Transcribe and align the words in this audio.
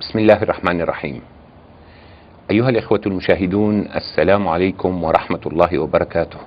بسم 0.00 0.18
الله 0.18 0.42
الرحمن 0.42 0.80
الرحيم. 0.80 1.20
أيها 2.50 2.68
الإخوة 2.68 3.00
المشاهدون 3.06 3.88
السلام 3.96 4.48
عليكم 4.48 5.04
ورحمة 5.04 5.40
الله 5.46 5.78
وبركاته. 5.78 6.38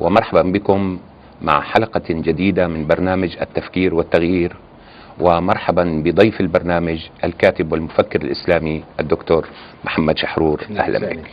ومرحبا 0.00 0.42
بكم 0.42 0.98
مع 1.42 1.60
حلقة 1.60 2.08
جديدة 2.10 2.68
من 2.68 2.86
برنامج 2.86 3.36
التفكير 3.40 3.94
والتغيير 3.94 4.56
ومرحبا 5.20 6.02
بضيف 6.04 6.40
البرنامج 6.40 7.06
الكاتب 7.24 7.72
والمفكر 7.72 8.22
الإسلامي 8.22 8.84
الدكتور 9.00 9.48
محمد 9.84 10.18
شحرور. 10.18 10.62
أهلا 10.78 10.98
بك. 10.98 11.30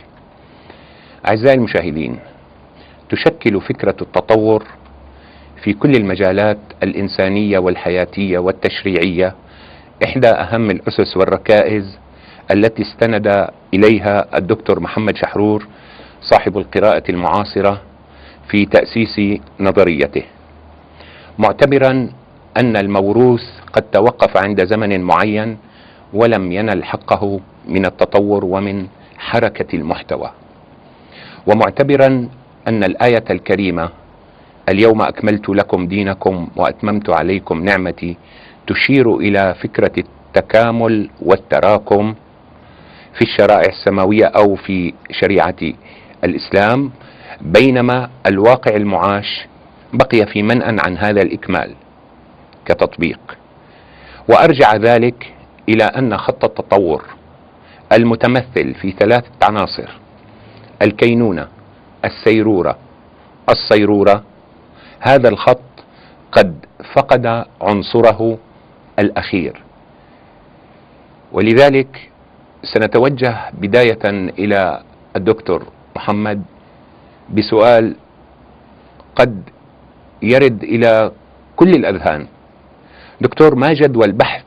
أعزائي 1.28 1.54
المشاهدين 1.54 2.18
تشكل 3.08 3.60
فكرة 3.60 3.96
التطور 4.02 4.64
في 5.62 5.72
كل 5.72 5.90
المجالات 5.90 6.58
الإنسانية 6.82 7.58
والحياتية 7.58 8.38
والتشريعية 8.38 9.34
إحدى 10.04 10.28
أهم 10.28 10.70
الأسس 10.70 11.16
والركائز 11.16 11.98
التي 12.50 12.82
استند 12.82 13.48
إليها 13.74 14.38
الدكتور 14.38 14.80
محمد 14.80 15.16
شحرور 15.16 15.66
صاحب 16.22 16.58
القراءة 16.58 17.02
المعاصرة 17.08 17.80
في 18.48 18.66
تأسيس 18.66 19.40
نظريته. 19.60 20.22
معتبرا 21.38 22.10
أن 22.56 22.76
الموروث 22.76 23.42
قد 23.72 23.82
توقف 23.82 24.36
عند 24.36 24.64
زمن 24.64 25.00
معين 25.02 25.58
ولم 26.12 26.52
ينل 26.52 26.84
حقه 26.84 27.40
من 27.68 27.86
التطور 27.86 28.44
ومن 28.44 28.86
حركة 29.18 29.76
المحتوى. 29.76 30.30
ومعتبرا 31.46 32.28
أن 32.68 32.84
الآية 32.84 33.24
الكريمة 33.30 33.88
اليوم 34.68 35.02
أكملت 35.02 35.48
لكم 35.48 35.86
دينكم 35.86 36.48
وأتممت 36.56 37.10
عليكم 37.10 37.64
نعمتي 37.64 38.16
تشير 38.66 39.16
إلى 39.16 39.54
فكرة 39.62 39.92
التكامل 39.98 41.10
والتراكم 41.22 42.14
في 43.14 43.22
الشرائع 43.22 43.68
السماوية 43.68 44.24
أو 44.24 44.54
في 44.54 44.94
شريعة 45.10 45.56
الإسلام 46.24 46.90
بينما 47.40 48.10
الواقع 48.26 48.76
المعاش 48.76 49.46
بقي 49.92 50.26
في 50.26 50.42
منأى 50.42 50.76
عن 50.86 50.98
هذا 50.98 51.22
الإكمال 51.22 51.74
كتطبيق. 52.66 53.20
وأرجع 54.28 54.76
ذلك 54.76 55.32
إلى 55.68 55.84
أن 55.84 56.16
خط 56.16 56.44
التطور 56.44 57.04
المتمثل 57.92 58.74
في 58.74 58.90
ثلاثة 58.90 59.30
عناصر 59.42 59.88
الكينونة 60.82 61.48
السيرورة 62.04 62.76
الصيرورة. 63.48 64.22
هذا 65.00 65.28
الخط 65.28 65.60
قد 66.32 66.66
فقد 66.94 67.44
عنصره 67.60 68.38
الأخير. 68.98 69.62
ولذلك 71.32 72.10
سنتوجه 72.62 73.50
بداية 73.52 74.04
إلى 74.38 74.80
الدكتور 75.16 75.66
محمد 75.96 76.42
بسؤال 77.34 77.96
قد 79.16 79.42
يرد 80.22 80.62
إلى 80.62 81.12
كل 81.56 81.70
الأذهان. 81.70 82.26
دكتور 83.20 83.54
ما 83.54 83.72
جدوى 83.72 84.04
البحث 84.04 84.44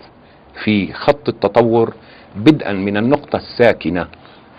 في 0.63 0.93
خط 0.93 1.29
التطور 1.29 1.93
بدءا 2.35 2.73
من 2.73 2.97
النقطة 2.97 3.37
الساكنة 3.37 4.07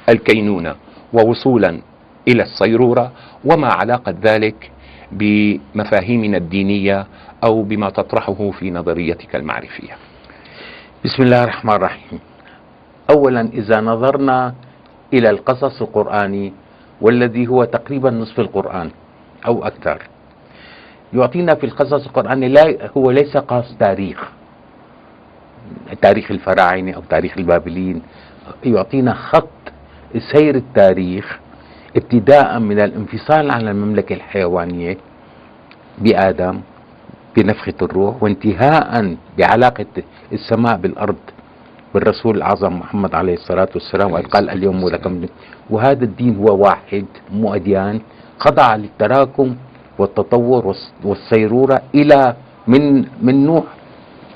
الكينونة 0.08 0.74
ووصولا 1.12 1.80
إلى 2.28 2.42
الصيرورة 2.42 3.12
وما 3.44 3.68
علاقة 3.68 4.14
ذلك 4.22 4.70
بمفاهيمنا 5.12 6.36
الدينية 6.36 7.06
أو 7.44 7.62
بما 7.62 7.90
تطرحه 7.90 8.50
في 8.50 8.70
نظريتك 8.70 9.36
المعرفية. 9.36 9.96
بسم 11.04 11.22
الله 11.22 11.44
الرحمن 11.44 11.72
الرحيم. 11.74 12.20
اولا 13.10 13.40
إذا 13.40 13.80
نظرنا 13.80 14.54
إلى 15.14 15.30
القصص 15.30 15.82
القرآني 15.82 16.52
والذي 17.00 17.46
هو 17.46 17.64
تقريبا 17.64 18.10
نصف 18.10 18.40
القرآن 18.40 18.90
أو 19.46 19.64
أكثر 19.64 20.02
يعطينا 21.12 21.54
في 21.54 21.66
القصص 21.66 22.06
القرآني 22.06 22.48
لا 22.48 22.90
هو 22.96 23.10
ليس 23.10 23.36
قصص 23.36 23.76
تاريخ 23.78 24.28
تاريخ 26.02 26.30
الفراعنة 26.30 26.92
أو 26.92 27.02
تاريخ 27.10 27.38
البابليين 27.38 28.02
يعطينا 28.64 29.14
خط 29.14 29.48
سير 30.32 30.54
التاريخ 30.54 31.38
ابتداء 31.96 32.58
من 32.58 32.80
الانفصال 32.80 33.50
عن 33.50 33.68
المملكة 33.68 34.14
الحيوانية 34.14 34.96
بآدم 36.00 36.60
بنفخة 37.36 37.74
الروح 37.82 38.22
وانتهاء 38.22 39.16
بعلاقة 39.38 39.86
السماء 40.32 40.76
بالأرض 40.76 41.16
بالرسول 41.94 42.36
الأعظم 42.36 42.72
محمد 42.78 43.14
عليه 43.14 43.34
الصلاة 43.34 43.68
والسلام 43.74 44.12
وقد 44.12 44.26
قال 44.26 44.50
اليوم 44.50 44.88
لكم 44.88 45.26
وهذا 45.70 46.04
الدين 46.04 46.36
هو 46.36 46.56
واحد 46.56 47.04
مو 47.32 47.54
أديان 47.54 48.00
خضع 48.38 48.76
للتراكم 48.76 49.56
والتطور 49.98 50.74
والسيرورة 51.04 51.82
إلى 51.94 52.36
من 52.66 53.04
من 53.22 53.46
نوح 53.46 53.64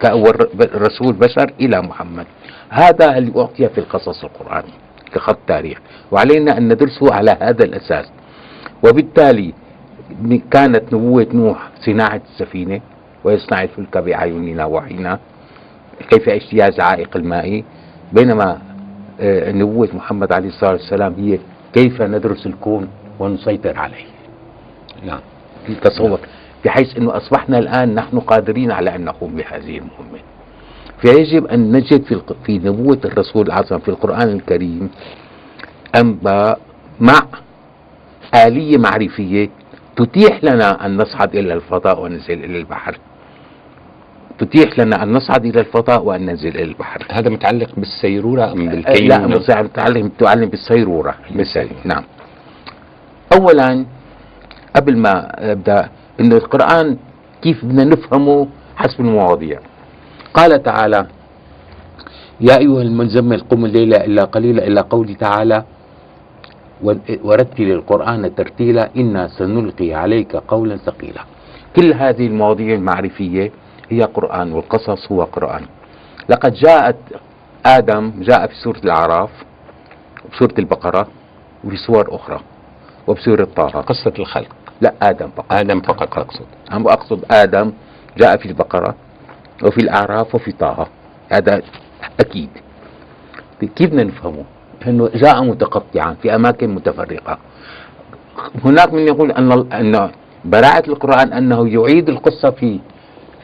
كرسول 0.02 1.12
بشر 1.12 1.52
إلى 1.60 1.80
محمد. 1.82 2.26
هذا 2.68 3.18
اللي 3.18 3.32
أعطي 3.40 3.68
في 3.68 3.78
القصص 3.78 4.24
القرآني 4.24 4.72
كخط 5.12 5.38
تاريخ. 5.46 5.78
وعلينا 6.12 6.58
أن 6.58 6.72
ندرسه 6.72 7.14
على 7.14 7.36
هذا 7.40 7.64
الأساس. 7.64 8.06
وبالتالي 8.84 9.54
كانت 10.50 10.94
نبوة 10.94 11.26
نوح 11.32 11.68
صناعة 11.86 12.20
السفينة 12.32 12.80
ويصنع 13.24 13.62
الفلك 13.62 13.98
بأعيننا 13.98 14.64
وحينا 14.64 15.18
كيف 16.10 16.28
اجتياز 16.28 16.80
عائق 16.80 17.16
الماء 17.16 17.64
بينما 18.12 18.58
نبوة 19.52 19.88
محمد 19.94 20.32
عليه 20.32 20.48
الصلاة 20.48 20.72
والسلام 20.72 21.14
هي 21.18 21.38
كيف 21.72 22.02
ندرس 22.02 22.46
الكون 22.46 22.88
ونسيطر 23.18 23.78
عليه. 23.78 24.04
نعم. 25.06 25.20
تصور 25.82 26.20
بحيث 26.64 26.96
أنه 26.96 27.16
أصبحنا 27.16 27.58
الآن 27.58 27.94
نحن 27.94 28.18
قادرين 28.18 28.70
على 28.70 28.94
أن 28.96 29.04
نقوم 29.04 29.36
بهذه 29.36 29.78
المهمة. 29.78 30.18
فيجب 31.02 31.46
أن 31.46 31.72
نجد 31.72 32.02
في, 32.04 32.20
في 32.46 32.58
نبوة 32.58 32.98
الرسول 33.04 33.46
الأعظم 33.46 33.78
في 33.78 33.88
القرآن 33.88 34.28
الكريم 34.28 34.90
أنباء 35.96 36.60
مع 37.00 37.20
آلية 38.46 38.78
معرفية 38.78 39.48
تتيح 39.96 40.44
لنا 40.44 40.86
أن 40.86 40.96
نصعد 40.96 41.36
إلى 41.36 41.54
الفضاء 41.54 42.02
وننزل 42.02 42.44
إلى 42.44 42.58
البحر. 42.58 42.98
تتيح 44.38 44.78
لنا 44.78 45.02
أن 45.02 45.12
نصعد 45.12 45.44
إلى 45.44 45.60
الفضاء 45.60 46.04
وأن 46.04 46.26
ننزل 46.26 46.48
إلى 46.48 46.62
البحر. 46.62 47.06
هذا 47.10 47.30
متعلق 47.30 47.70
بالسيرورة 47.76 48.52
أم 48.52 48.62
لا 48.62 48.70
بالكينونة؟ 48.70 49.26
متعلم 49.62 50.06
متعلم 50.06 50.48
بالسيرورة. 50.48 51.14
بالسيرورة. 51.30 51.80
نعم. 51.84 52.04
أولا 53.38 53.86
قبل 54.76 54.96
ما 54.96 55.12
أبدأ 55.52 55.88
أنه 56.20 56.36
القرآن 56.36 56.96
كيف 57.42 57.64
بدنا 57.64 57.84
نفهمه 57.84 58.48
حسب 58.76 59.00
المواضيع. 59.00 59.60
قال 60.34 60.62
تعالى 60.62 61.06
يا 62.40 62.58
أيها 62.58 62.82
المزمل 62.82 63.40
قم 63.40 63.64
الليل 63.64 63.94
إلا 63.94 64.24
قليلا 64.24 64.66
إلا 64.66 64.80
قوله 64.80 65.14
تعالى 65.14 65.64
ورتل 67.22 67.70
القرآن 67.70 68.34
ترتيلا 68.34 68.90
إنا 68.96 69.28
سنلقي 69.28 69.94
عليك 69.94 70.36
قولا 70.36 70.76
ثقيلا. 70.76 71.20
كل 71.76 71.94
هذه 71.94 72.26
المواضيع 72.26 72.74
المعرفية 72.74 73.52
هي 73.90 74.02
قرآن 74.02 74.52
والقصص 74.52 75.12
هو 75.12 75.22
قرآن. 75.24 75.62
لقد 76.28 76.54
جاءت 76.54 76.96
آدم 77.66 78.12
جاء 78.18 78.46
في 78.46 78.54
سورة 78.54 78.78
الأعراف 78.84 79.30
وبسورة 80.24 80.54
البقرة 80.58 81.08
وفي 81.64 81.76
سور 81.76 82.14
أخرى 82.14 82.40
وبسورة 83.06 83.48
طه 83.56 83.80
قصة 83.80 84.12
الخلق. 84.18 84.48
لا 84.80 84.94
آدم 85.02 85.28
فقط. 85.36 85.52
آدم 85.52 85.80
فقط. 85.80 86.18
أقصد. 86.18 86.46
أنا 86.72 86.92
أقصد 86.92 87.24
آدم 87.30 87.72
جاء 88.18 88.36
في 88.36 88.46
البقرة 88.46 88.94
وفي 89.62 89.78
الأعراف 89.78 90.34
وفي 90.34 90.52
طه. 90.52 90.86
هذا 91.32 91.62
أكيد. 92.20 92.50
كيف 93.76 93.90
بدنا 93.90 94.04
نفهمه؟ 94.04 94.44
أنه 94.86 95.10
جاء 95.14 95.44
متقطعا 95.44 96.16
في 96.22 96.34
أماكن 96.34 96.74
متفرقة. 96.74 97.38
هناك 98.64 98.92
من 98.92 99.06
يقول 99.06 99.32
أن 99.32 99.52
أن 99.72 100.10
براعة 100.44 100.82
القرآن 100.88 101.32
أنه 101.32 101.68
يعيد 101.68 102.08
القصة 102.08 102.50
في 102.50 102.80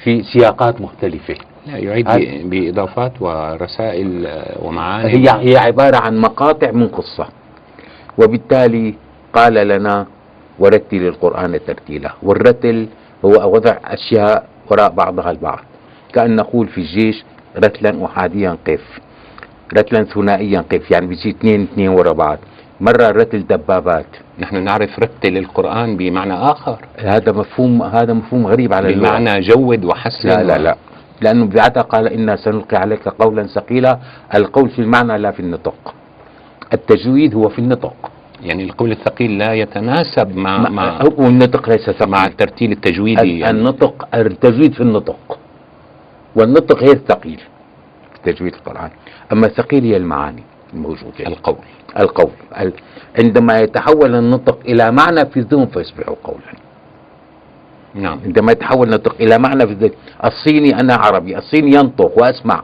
في 0.04 0.22
سياقات 0.22 0.80
مختلفة. 0.80 1.34
لا 1.66 1.78
يعيد 1.78 2.06
بإضافات 2.50 3.12
ورسائل 3.20 4.26
آه، 4.26 4.64
ومعاني. 4.64 5.12
هي 5.12 5.30
هي 5.30 5.56
عبارة 5.56 5.96
عن 5.96 6.18
مقاطع 6.18 6.70
من 6.70 6.88
قصة. 6.88 7.26
وبالتالي 8.18 8.94
قال 9.32 9.54
لنا 9.54 10.06
ورتل 10.58 11.06
القرآن 11.06 11.60
ترتيلا. 11.66 12.12
والرتل 12.22 12.88
هو 13.24 13.54
وضع 13.54 13.76
أشياء 13.84 14.48
وراء 14.70 14.90
بعضها 14.90 15.30
البعض. 15.30 15.60
كأن 16.12 16.36
نقول 16.36 16.68
في 16.68 16.78
الجيش 16.78 17.24
رتلا 17.56 18.04
أحاديا 18.04 18.56
قف. 18.66 19.00
رتلا 19.78 20.04
ثنائيا 20.04 20.64
قف 20.72 20.90
يعني 20.90 21.06
بيجي 21.06 21.30
اثنين 21.30 21.62
اثنين 21.62 21.88
ورا 21.88 22.12
بعض؟ 22.12 22.38
مرة 22.80 23.08
رتل 23.10 23.46
دبابات. 23.46 24.06
نحن 24.38 24.64
نعرف 24.64 24.98
رتل 24.98 25.36
القرآن 25.36 25.96
بمعنى 25.96 26.34
آخر. 26.34 26.78
هذا 26.98 27.32
مفهوم 27.32 27.82
هذا 27.82 28.12
مفهوم 28.12 28.46
غريب 28.46 28.72
على 28.72 28.88
اللغة. 28.88 29.08
بمعنى 29.08 29.40
جود 29.40 29.84
وحسن. 29.84 30.28
لا 30.28 30.42
لا 30.42 30.58
لا. 30.58 30.76
لأنه 31.20 31.46
بعدها 31.46 31.82
قال 31.82 32.08
إنا 32.08 32.36
سنلقي 32.36 32.76
عليك 32.76 33.08
قولا 33.08 33.46
ثقيلا. 33.46 33.98
القول 34.34 34.70
في 34.70 34.78
المعنى 34.78 35.18
لا 35.18 35.30
في 35.30 35.40
النطق. 35.40 35.94
التجويد 36.72 37.34
هو 37.34 37.48
في 37.48 37.58
النطق. 37.58 38.10
يعني 38.42 38.64
القول 38.64 38.92
الثقيل 38.92 39.38
لا 39.38 39.54
يتناسب 39.54 40.36
مع 40.36 40.68
مع, 40.68 41.00
هو 41.02 41.26
النطق 41.26 41.68
ليس 41.68 41.90
ثقيل 41.90 42.08
مع 42.08 42.26
الترتيل 42.26 42.72
التجويدي 42.72 43.22
ال- 43.22 43.40
يعني. 43.40 43.58
النطق 43.58 44.08
التجويد 44.14 44.72
في 44.72 44.80
النطق. 44.80 45.38
والنطق 46.36 46.78
غير 46.78 46.98
ثقيل. 47.08 47.40
تجويد 48.24 48.54
القرآن. 48.54 48.90
أما 49.32 49.46
الثقيل 49.46 49.84
هي 49.84 49.96
المعاني 49.96 50.42
الموجودة 50.74 51.26
القول 51.26 51.56
القول. 51.98 52.30
ال- 52.60 52.72
عندما 53.18 53.58
يتحول 53.58 54.14
النطق 54.14 54.58
إلى 54.68 54.90
معنى 54.90 55.26
في 55.26 55.36
الذهن 55.36 55.66
فيصبح 55.66 56.04
قولا 56.24 56.40
نعم. 57.94 58.20
عندما 58.24 58.52
يتحول 58.52 58.86
النطق 58.88 59.14
إلى 59.20 59.38
معنى 59.38 59.66
في 59.66 59.72
الذهن 59.72 59.90
الصيني 60.24 60.80
أنا 60.80 60.94
عربي 60.94 61.38
الصيني 61.38 61.74
ينطق 61.76 62.18
وأسمع 62.18 62.62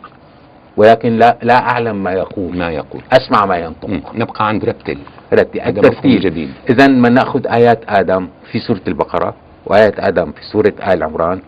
ولكن 0.76 1.16
لا 1.18 1.36
لا 1.42 1.58
أعلم 1.58 2.02
ما 2.02 2.12
يقول. 2.12 2.56
ما 2.58 2.70
يقول. 2.70 3.02
أسمع 3.12 3.46
ما 3.46 3.56
ينطق. 3.56 3.88
مم. 3.88 4.02
نبقى 4.14 4.48
عند 4.48 4.64
رتل 4.64 4.98
مفهوم 5.32 5.88
الترتيب. 5.88 6.20
جديد. 6.20 6.50
إذا 6.70 6.86
ما 6.86 7.08
نأخذ 7.08 7.46
آيات 7.46 7.80
آدم 7.88 8.28
في 8.52 8.58
سورة 8.58 8.80
البقرة 8.88 9.34
وآيات 9.66 10.00
آدم 10.00 10.32
في 10.32 10.42
سورة 10.52 10.72
آل 10.92 11.02
عمران 11.02 11.40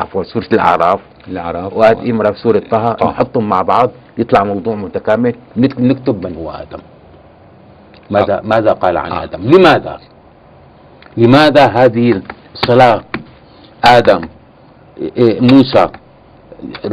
عفوا 0.00 0.22
سورة 0.22 0.46
الأعراف. 0.52 1.00
الأعراف. 1.28 1.72
وآيات 1.72 1.98
إمرأة 1.98 2.30
في 2.30 2.38
سورة 2.38 2.58
طه 2.70 2.92
طه. 2.92 3.06
نحطهم 3.10 3.48
مع 3.48 3.62
بعض 3.62 3.90
يطلع 4.18 4.44
موضوع 4.44 4.74
متكامل. 4.74 5.34
نك- 5.56 5.80
نكتب 5.80 6.26
من 6.26 6.36
هو 6.36 6.50
آدم؟ 6.50 6.78
ماذا 8.10 8.40
ماذا 8.44 8.72
قال 8.72 8.96
عن 8.96 9.12
آه. 9.12 9.24
آدم؟ 9.24 9.40
لماذا؟ 9.42 9.98
لماذا 11.16 11.66
هذه 11.66 12.22
الصلاة 12.54 13.04
آدم 13.84 14.20
إيه، 15.16 15.40
موسى 15.40 15.88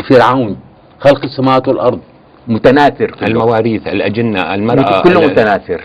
فرعون 0.09 0.57
خلق 0.99 1.23
السماوات 1.23 1.67
والأرض؟ 1.67 1.99
متناثر. 2.47 3.15
المواريث 3.23 3.87
الأجنة 3.87 4.53
المرأة 4.55 5.01
كله 5.01 5.21
متناثر. 5.27 5.81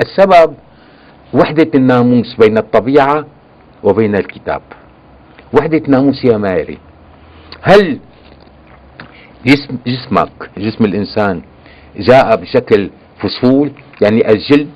السبب 0.00 0.54
وحدة 1.34 1.70
الناموس 1.74 2.34
بين 2.38 2.58
الطبيعة 2.58 3.24
وبين 3.82 4.16
الكتاب. 4.16 4.62
وحدة 5.52 5.82
ناموس 5.88 6.24
يا 6.24 6.36
ماري 6.36 6.78
هل 7.62 7.98
جسم 9.46 9.78
جسمك 9.86 10.50
جسم 10.58 10.84
الإنسان 10.84 11.42
جاء 11.96 12.36
بشكل 12.36 12.90
فصول؟ 13.22 13.70
يعني 14.02 14.30
الجلد 14.30 14.70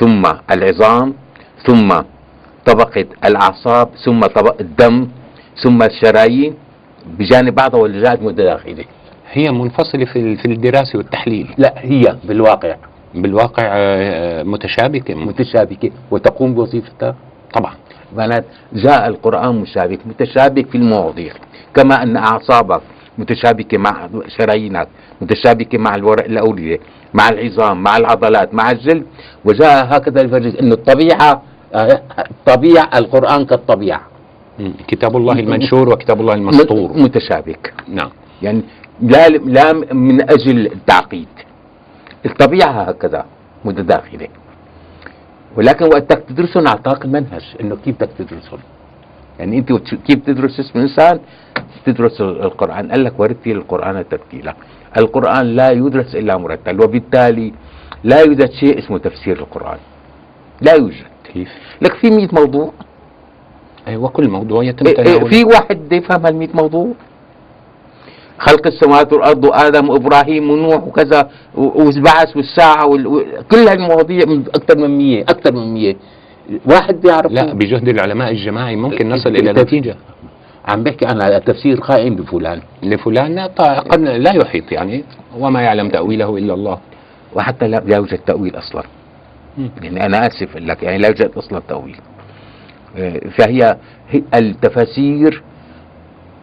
ثم 0.00 0.22
العظام 0.50 1.14
ثم 1.66 1.88
طبقة 2.66 3.06
الأعصاب 3.24 3.88
ثم 4.04 4.20
طبقة 4.20 4.60
الدم 4.60 5.08
ثم 5.62 5.82
الشرايين 5.82 6.54
بجانب 7.18 7.54
بعضها 7.54 7.80
ولا 7.80 8.02
جاءت 8.02 8.22
متداخلة 8.22 8.84
هي 9.32 9.50
منفصلة 9.50 10.04
في 10.04 10.36
في 10.36 10.44
الدراسة 10.44 10.98
والتحليل. 10.98 11.54
لا 11.58 11.74
هي 11.76 12.16
بالواقع. 12.24 12.76
بالواقع 13.14 13.62
آه، 13.66 14.42
متشابكة. 14.42 15.14
متشابكة 15.14 15.90
وتقوم 16.10 16.54
بوظيفتها. 16.54 17.14
طبعا. 17.54 17.74
معنات 18.16 18.44
جاء 18.72 19.08
القرآن 19.08 19.54
مشابك 19.54 19.98
متشابك 20.06 20.66
في 20.68 20.74
المواضيع. 20.78 21.32
كما 21.74 22.02
أن 22.02 22.16
أعصابك 22.16 22.80
متشابكة 23.18 23.78
مع 23.78 24.08
شرايينك 24.38 24.88
متشابكة 25.20 25.78
مع 25.78 25.94
الورق 25.94 26.24
الأولية 26.24 26.78
مع 27.14 27.28
العظام 27.28 27.82
مع 27.82 27.96
العضلات 27.96 28.54
مع 28.54 28.70
الجلد. 28.70 29.04
وجاء 29.44 29.96
هكذا 29.96 30.20
الفرج 30.20 30.56
أن 30.56 30.72
الطبيعة 30.72 31.42
آه، 31.74 32.02
الطبيعة 32.30 32.90
القرآن 32.94 33.44
كالطبيعة. 33.44 34.00
كتاب 34.88 35.16
الله 35.16 35.32
المنشور 35.32 35.88
وكتاب 35.88 36.20
الله 36.20 36.34
المسطور. 36.34 36.92
متشابك. 36.98 37.74
نعم. 37.88 38.10
يعني 38.42 38.62
لا 39.02 39.28
لا 39.28 39.72
من 39.92 40.22
أجل 40.30 40.66
التعقيد. 40.66 41.28
الطبيعة 42.26 42.82
هكذا 42.82 43.24
متداخلة. 43.64 44.28
ولكن 45.56 45.84
وقتك 45.84 46.24
تدرسهم 46.28 46.66
أعطاك 46.66 47.04
المنهج 47.04 47.44
إنه 47.60 47.76
كيف 47.84 47.96
بدك 47.96 48.10
تدرسهم؟ 48.18 48.58
يعني 49.38 49.64
وت- 49.70 49.94
كيف 49.94 50.18
تدرس 50.26 50.60
اسم 50.60 50.78
إنسان؟ 50.78 51.20
تدرس 51.86 52.20
القرآن. 52.20 52.90
قال 52.90 53.04
لك 53.04 53.20
ورتل 53.20 53.50
القرآن 53.50 54.04
ترتيلا 54.08 54.54
القرآن 54.96 55.46
لا 55.46 55.70
يدرس 55.70 56.14
إلا 56.14 56.36
مرتل 56.36 56.80
وبالتالي 56.80 57.52
لا 58.04 58.20
يوجد 58.20 58.50
شيء 58.50 58.78
اسمه 58.78 58.98
تفسير 58.98 59.36
القرآن. 59.38 59.78
لا 60.60 60.72
يوجد. 60.74 61.06
كيف؟ 61.34 61.48
لك 61.82 61.94
في 61.94 62.10
100 62.10 62.28
موضوع. 62.32 62.72
أيوة 63.88 64.08
كل 64.08 64.28
موضوع 64.28 64.64
يتم 64.64 64.86
إيه 64.86 64.98
إيه 64.98 65.04
تناوله. 65.04 65.28
في 65.28 65.44
واحد 65.44 65.92
يفهم 65.92 66.26
هال 66.26 66.36
100 66.36 66.48
موضوع؟ 66.54 66.92
خلق 68.48 68.66
السماوات 68.66 69.12
والأرض 69.12 69.44
وآدم 69.44 69.88
وإبراهيم 69.90 70.50
ونوح 70.50 70.82
وكذا 70.86 71.30
والبعث 71.54 72.36
والساعة 72.36 72.86
وال... 72.86 73.24
كل 73.50 73.68
هالمواضيع 73.68 74.22
أكثر 74.54 74.78
من 74.78 74.98
100 74.98 75.22
أكثر 75.22 75.52
من 75.54 75.74
100 75.74 75.94
واحد 76.70 77.00
بيعرف 77.00 77.32
لا 77.32 77.52
بجهد 77.52 77.88
العلماء 77.88 78.30
الجماعي 78.30 78.76
ممكن 78.76 79.08
نصل 79.08 79.28
إلى 79.30 79.50
التف- 79.50 79.58
نتيجة. 79.62 79.96
عم 80.68 80.82
بحكي 80.82 81.06
عن 81.06 81.40
تفسير 81.44 81.80
قائم 81.80 82.16
بفلان. 82.16 82.60
لفلان 82.82 83.38
قد 83.90 84.00
لا 84.00 84.32
يحيط 84.34 84.72
يعني 84.72 85.04
وما 85.38 85.62
يعلم 85.62 85.88
تأويله 85.88 86.36
إلا 86.36 86.54
الله. 86.54 86.78
وحتى 87.34 87.68
لا 87.68 87.82
يوجد 87.86 88.18
تأويل 88.18 88.58
أصلا. 88.58 88.82
يعني 89.82 90.06
أنا 90.06 90.26
آسف 90.26 90.56
لك 90.56 90.82
يعني 90.82 90.98
لا 90.98 91.08
يوجد 91.08 91.30
أصلا 91.36 91.62
تأويل. 91.68 91.96
آه، 92.96 93.20
فهي 93.38 93.76
هي 94.10 94.22
التفاسير 94.34 95.42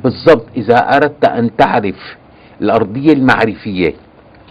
بالضبط 0.03 0.45
إذا 0.57 0.95
أردت 0.95 1.25
أن 1.25 1.55
تعرف 1.55 2.15
الأرضية 2.61 3.13
المعرفية 3.13 3.93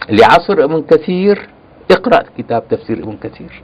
لعصر 0.09 0.63
ابن 0.63 0.81
كثير 0.81 1.47
اقرأ 1.91 2.23
كتاب 2.37 2.63
تفسير 2.69 2.97
ابن 2.97 3.17
كثير. 3.23 3.61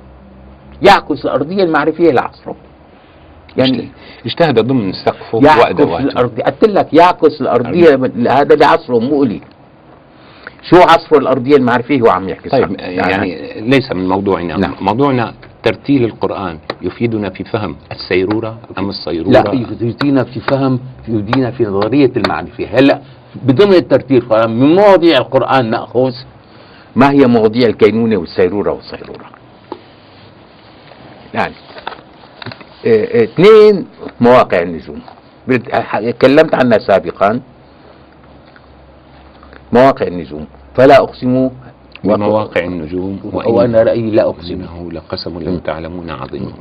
يعكس 0.81 1.25
الأرضية 1.25 1.63
المعرفية 1.63 2.11
لعصره. 2.11 2.55
يعني 3.57 3.89
اجتهد 4.25 4.59
ضمن 4.59 4.93
سقفه 4.93 5.39
يعكس 5.43 5.59
وأدواته. 5.63 6.03
الأرضية. 6.03 6.43
قلت 6.43 6.67
لك 6.69 6.93
يعكس 6.93 7.41
الأرضية 7.41 7.95
من- 7.95 8.27
هذا 8.27 8.55
لعصره 8.55 8.99
مو 8.99 9.23
لي 9.23 9.41
شو 10.69 10.77
عصره 10.77 11.17
الأرضية 11.17 11.55
المعرفية 11.55 12.01
هو 12.01 12.07
عم 12.09 12.29
يحكي 12.29 12.49
طيب 12.49 12.75
يعني 12.79 13.61
ليس 13.61 13.91
من 13.91 14.07
موضوعنا. 14.07 14.57
نعم. 14.57 14.75
موضوعنا 14.81 15.33
ترتيل 15.65 16.03
القرآن 16.03 16.59
يفيدنا 16.81 17.29
في 17.29 17.43
فهم 17.43 17.75
السيرورة 17.91 18.57
أم 18.77 18.89
الصيرورة؟ 18.89 19.31
لا 19.31 19.53
يفيدينا 19.53 20.23
في 20.23 20.39
فهم 20.39 20.79
يفيدينا 21.07 21.51
في 21.51 21.63
نظرية 21.63 22.11
المعرفة. 22.17 22.65
هلا 22.65 23.01
بضمن 23.35 23.73
الترتيب 23.73 24.23
القرآن 24.23 24.59
من 24.59 24.75
مواضيع 24.75 25.17
القرآن 25.17 25.69
نأخذ 25.69 26.13
ما 26.95 27.11
هي 27.11 27.27
مواضيع 27.27 27.67
الكينونة 27.67 28.17
والسيرورة 28.17 28.71
والصيرورة. 28.71 29.25
يعني 31.33 31.53
آه، 32.85 33.05
آه، 33.05 33.23
اثنين 33.23 33.87
مواقع 34.21 34.61
النجوم. 34.61 35.01
تكلمت 36.09 36.55
عنها 36.55 36.77
سابقا. 36.77 37.41
مواقع 39.73 40.07
النجوم. 40.07 40.47
فلا 40.75 40.97
أقسم 40.97 41.49
بمواقع 42.05 42.63
النجوم 42.63 43.19
وأنا 43.33 43.83
رأيي 43.83 44.11
لا 44.11 44.29
أقسم. 44.29 44.53
إنه 44.53 44.91
لقسم 44.91 45.39
لو 45.39 45.57
تعلمون 45.57 46.09
عظيم. 46.09 46.53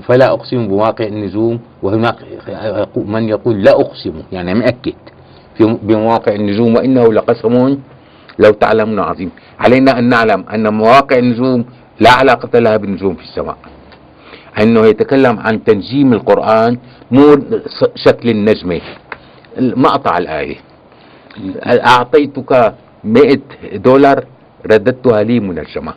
فلا 0.00 0.32
أقسم 0.32 0.68
بواقع 0.68 1.06
النجوم 1.06 1.60
وهناك 1.82 2.16
من 2.96 3.28
يقول 3.28 3.62
لا 3.62 3.72
أقسم 3.72 4.12
يعني 4.32 4.54
مأكد 4.54 4.94
في 5.56 5.78
بمواقع 5.82 6.32
النجوم 6.34 6.74
وإنه 6.74 7.12
لقسم 7.12 7.78
لو 8.38 8.50
تعلمون 8.50 8.98
عظيم. 8.98 9.30
علينا 9.60 9.98
أن 9.98 10.08
نعلم 10.08 10.44
أن 10.54 10.74
مواقع 10.74 11.16
النجوم 11.16 11.64
لا 12.00 12.10
علاقة 12.10 12.58
لها 12.58 12.76
بالنجوم 12.76 13.14
في 13.14 13.22
السماء. 13.22 13.56
أنه 14.62 14.86
يتكلم 14.86 15.38
عن 15.38 15.64
تنجيم 15.64 16.12
القرآن 16.12 16.78
مو 17.10 17.38
شكل 17.94 18.28
النجمة. 18.28 18.80
مقطع 19.58 20.18
الآية. 20.18 20.56
أعطيتك 21.66 22.74
مئة 23.04 23.40
دولار 23.74 24.24
رددتها 24.66 25.22
لي 25.22 25.40
منجمة 25.40 25.94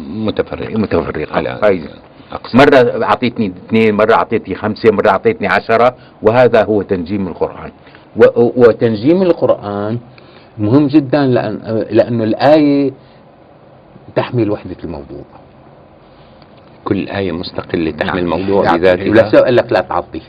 متفرق 0.00 0.76
متفرقة. 0.76 1.36
على 1.36 1.50
أقسام 2.32 2.60
مرة 2.60 3.04
أعطيتني 3.04 3.52
اثنين 3.66 3.94
مرة 3.94 4.14
أعطيتني 4.14 4.54
خمسة 4.54 4.92
مرة 4.92 5.08
أعطيتني 5.08 5.46
عشرة 5.46 5.96
وهذا 6.22 6.64
هو 6.64 6.82
تنجيم 6.82 7.28
القرآن. 7.28 7.70
وتنجيم 8.36 9.22
القرآن 9.22 9.98
مهم 10.58 10.86
جدا 10.86 11.26
لأن 11.26 11.84
لأنه 11.90 12.24
الآية 12.24 12.92
تحمل 14.16 14.50
وحدة 14.50 14.76
الموضوع. 14.84 15.24
كل 16.84 17.08
آية 17.08 17.32
مستقلة 17.32 17.90
تحمل 17.90 18.24
نعم. 18.24 18.40
موضوع 18.40 18.64
يعني 18.64 18.78
بذاتها. 18.78 19.10
ولا 19.10 19.30
سوى 19.30 19.40
قال 19.40 19.56
لك 19.56 19.72
لا 19.72 19.80
تعطي. 19.80 20.22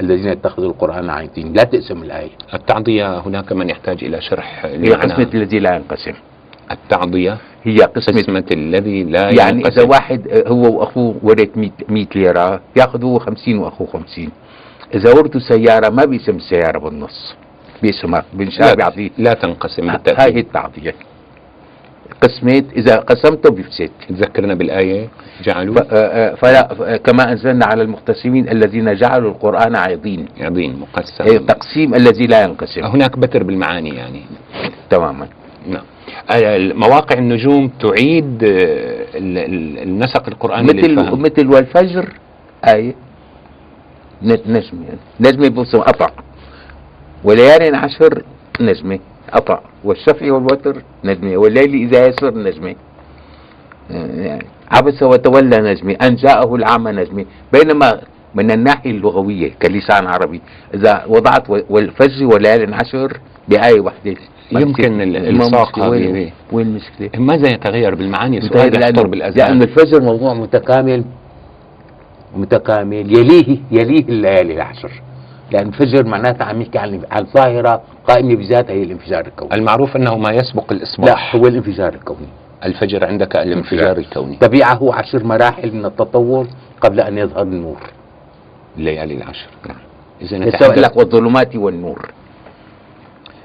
الذين 0.00 0.28
اتخذوا 0.28 0.70
القرآن 0.70 1.10
عايتين 1.10 1.52
لا 1.52 1.64
تقسم 1.64 2.02
الآية. 2.02 2.30
التعضية 2.54 3.18
هناك 3.18 3.52
من 3.52 3.70
يحتاج 3.70 4.04
إلى 4.04 4.20
شرح 4.20 4.64
هي 4.64 4.92
قسمة 4.92 5.30
الذي 5.34 5.58
لا 5.58 5.74
ينقسم. 5.76 6.14
التعضية 6.70 7.38
هي 7.64 7.78
قسمة 7.78 8.22
قسمة 8.22 8.44
الذي 8.52 9.04
لا 9.04 9.30
يعني 9.30 9.58
ينقسم. 9.58 9.80
إذا 9.80 9.88
واحد 9.88 10.44
هو 10.46 10.78
وأخوه 10.78 11.14
ورث 11.22 11.56
100 11.56 11.70
100 11.88 12.06
ليرة 12.14 12.60
ياخذ 12.76 13.04
هو 13.04 13.18
50 13.18 13.58
وأخوه 13.58 13.86
50 13.86 14.28
إذا 14.94 15.12
ورثوا 15.12 15.40
سيارة 15.40 15.88
ما 15.88 16.04
بيسم 16.04 16.36
السياره 16.36 16.78
بالنص. 16.78 17.34
بيسمها 17.82 18.24
بنشاء 18.32 18.66
لا, 18.68 18.74
بيعطيه 18.74 19.10
لا 19.18 19.32
تنقسم. 19.34 19.82
هاي 19.82 19.90
هي 19.90 19.96
بالتأكيد 19.96 20.36
التعطيه 20.36 20.94
قسمت 22.20 22.64
إذا 22.76 22.96
قسمته 22.96 23.50
بيفسد 23.50 23.90
تذكرنا 24.08 24.54
بالآية. 24.54 25.08
جعلوا. 25.44 25.76
آه، 25.80 25.84
آه، 25.92 26.34
فلا 26.34 26.72
آه، 26.94 26.96
كما 26.96 27.32
أنزلنا 27.32 27.66
على 27.66 27.82
المقتسمين 27.82 28.48
الذين 28.48 28.94
جعلوا 28.94 29.30
القرآن 29.30 29.76
عظيم 29.76 30.26
يعطين 30.36 30.78
مقسم. 30.80 31.24
هي 31.24 31.36
التقسيم 31.36 31.94
الذي 31.94 32.26
لا 32.26 32.42
ينقسم. 32.42 32.84
هناك 32.84 33.18
بتر 33.18 33.42
بالمعاني 33.42 33.96
يعني. 33.96 34.22
تماما. 34.90 35.26
نعم. 35.68 35.84
مواقع 36.78 37.18
النجوم 37.18 37.68
تعيد 37.80 38.42
ال- 38.42 39.38
ال- 39.38 39.78
النسق 39.82 40.28
القرآني 40.28 40.66
مثل 40.66 40.76
للفهم. 40.76 41.22
مثل 41.22 41.46
والفجر 41.46 42.08
آية 42.64 42.94
نجمة 44.22 44.62
نجمة 45.20 45.48
بص 45.48 45.76
قطع 45.76 46.08
وليال 47.24 47.74
عشر 47.74 48.22
نجمة. 48.60 48.98
قطع 49.32 49.60
والشفع 49.84 50.32
والوتر 50.32 50.82
نجمة. 51.04 51.36
والليل 51.36 51.74
إذا 51.74 52.06
يسر 52.06 52.34
نجمة. 52.38 52.74
آه، 53.90 54.06
يعني 54.20 54.46
عبس 54.70 55.02
وتولى 55.02 55.56
نجمة. 55.58 55.96
أن 56.02 56.14
جاءه 56.14 56.54
العمى 56.54 56.92
نجمة. 56.92 57.24
بينما 57.52 58.00
من 58.34 58.50
الناحية 58.50 58.90
اللغوية 58.90 59.52
كلسان 59.62 60.06
عربي 60.06 60.40
إذا 60.74 61.04
وضعت 61.08 61.50
والفجر 61.70 62.24
وليال 62.34 62.74
عشر 62.74 63.20
بآية 63.48 63.80
واحدة 63.80 64.16
يمكن 64.52 65.00
ال- 65.00 65.36
ما 65.38 65.44
الصاق 65.44 65.78
المشكلة؟ 65.78 65.86
هذه. 65.86 66.32
وين, 66.52 66.66
المشكلة؟ 66.66 67.10
ماذا 67.18 67.48
يتغير 67.48 67.94
بالمعاني؟ 67.94 68.40
سؤال 68.40 68.56
يخطر 68.68 68.80
لأنه, 68.80 69.00
لأن 69.02 69.10
بالأذهان 69.10 69.62
الفجر 69.62 70.00
موضوع 70.02 70.34
متكامل. 70.34 71.04
متكامل. 72.36 73.18
يليه 73.18 73.58
يليه 73.70 74.04
الليالي 74.04 74.54
العشر. 74.54 74.90
لأن 75.50 75.68
الفجر 75.68 76.06
معناتها 76.06 76.44
عم 76.44 76.62
يحكي 76.62 76.78
عن 76.78 77.02
عن 77.10 77.26
ظاهرة 77.34 77.82
قائمة 78.08 78.36
بذاتها 78.36 78.72
هي 78.72 78.82
الانفجار 78.82 79.26
الكوني. 79.26 79.54
المعروف 79.54 79.96
أنه 79.96 80.16
ما 80.18 80.30
يسبق 80.30 80.72
لا 80.72 80.78
الإصباح 80.78 81.36
هو 81.36 81.46
الانفجار 81.46 81.94
الكوني. 81.94 82.28
الفجر 82.64 83.04
عندك 83.04 83.36
الانفجار 83.36 83.96
الكوني. 83.96 84.36
طبيعة 84.36 84.94
عشر 84.94 85.24
مراحل 85.24 85.72
من 85.72 85.84
التطور 85.84 86.46
قبل 86.80 87.00
أن 87.00 87.18
يظهر 87.18 87.42
النور. 87.42 87.80
الليالي 88.76 89.14
العشر. 89.14 89.48
نعم. 89.68 89.76
إذا 90.20 90.36
يسوي 90.36 90.48
نتحدث 90.48 90.78
لك 90.78 90.96
والظلمات 90.96 91.56
والنور. 91.56 92.10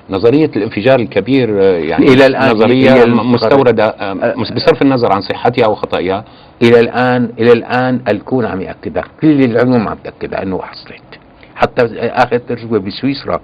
نظرية 0.09 0.51
الانفجار 0.55 0.99
الكبير 0.99 1.61
آه، 1.61 1.77
يعني 1.77 2.05
إلى 2.05 2.25
الآن 2.25 2.51
نظرية 2.51 3.05
مستوردة 3.05 3.85
آه،. 3.85 4.33
بصرف 4.33 4.81
النظر 4.81 5.13
عن 5.13 5.21
صحتها 5.21 5.67
وخطئها 5.67 6.25
إلى 6.61 6.79
الآن 6.79 7.29
إلى 7.39 7.51
الآن 7.51 8.01
الكون 8.07 8.45
عم 8.45 8.61
يأكدها. 8.61 9.03
كل 9.21 9.43
العلوم 9.43 9.87
عم 9.87 9.97
تأكدها 10.03 10.43
أنه 10.43 10.61
حصلت. 10.61 11.21
حتى 11.61 11.81
آخر 11.95 12.37
تجربة 12.37 12.79
بسويسرا 12.79 13.41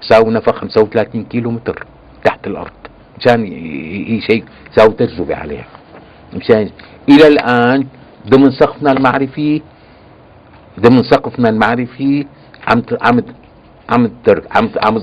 ساووا 0.00 0.30
نفق 0.30 0.54
35 0.54 1.24
كيلو 1.24 1.50
متر 1.50 1.86
تحت 2.24 2.46
الأرض. 2.46 2.70
مشان 3.18 3.46
شيء 4.20 4.44
ساووا 4.76 4.92
تجربة 4.92 5.36
عليها. 5.36 5.66
مشان 6.34 6.70
إلى 7.08 7.26
الآن 7.28 7.86
ضمن 8.28 8.50
سقفنا 8.50 8.92
المعرفي 8.92 9.62
ضمن 10.80 11.02
سقفنا 11.02 11.48
المعرفي 11.48 12.26
عم 12.68 12.82
عم 13.02 13.22
عم 13.90 14.10
عم 14.50 14.70
عم 14.84 14.98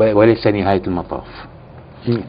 وليس 0.00 0.46
نهاية 0.46 0.82
المطاف. 0.86 1.28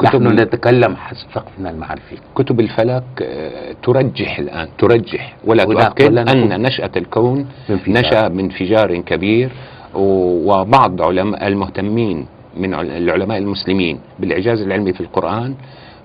نحن 0.04 0.24
نتكلم 0.42 0.96
حسب 0.96 1.28
سقفنا 1.34 1.70
المعرفي. 1.70 2.16
كتب 2.36 2.60
الفلك 2.60 3.04
آه، 3.22 3.76
ترجح 3.84 4.40
الآن 4.40 4.68
ترجح. 4.78 5.36
ولا 5.46 5.64
تؤكد؟ 5.90 6.06
أن 6.54 6.62
نشأة 6.62 6.92
الكون. 6.98 7.48
نشأ 7.88 8.28
بانفجار 8.28 8.98
كبير 8.98 9.50
وبعض 9.96 11.02
علماء 11.02 11.48
المهتمين 11.48 12.26
من 12.58 12.74
عل- 12.74 12.90
العلماء 12.92 13.38
المسلمين 13.38 14.00
بالإعجاز 14.20 14.62
العلمي 14.62 14.94
في 14.94 15.02
القرآن 15.02 15.56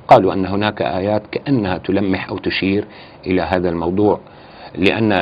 قالوا 0.08 0.32
أن 0.32 0.46
هناك 0.46 0.82
آيات 0.82 1.22
كأنها 1.32 1.78
تلمح 1.78 2.28
أو 2.28 2.38
تشير 2.38 2.84
إلى 3.26 3.42
هذا 3.42 3.68
الموضوع. 3.68 4.20
لأن 4.78 5.12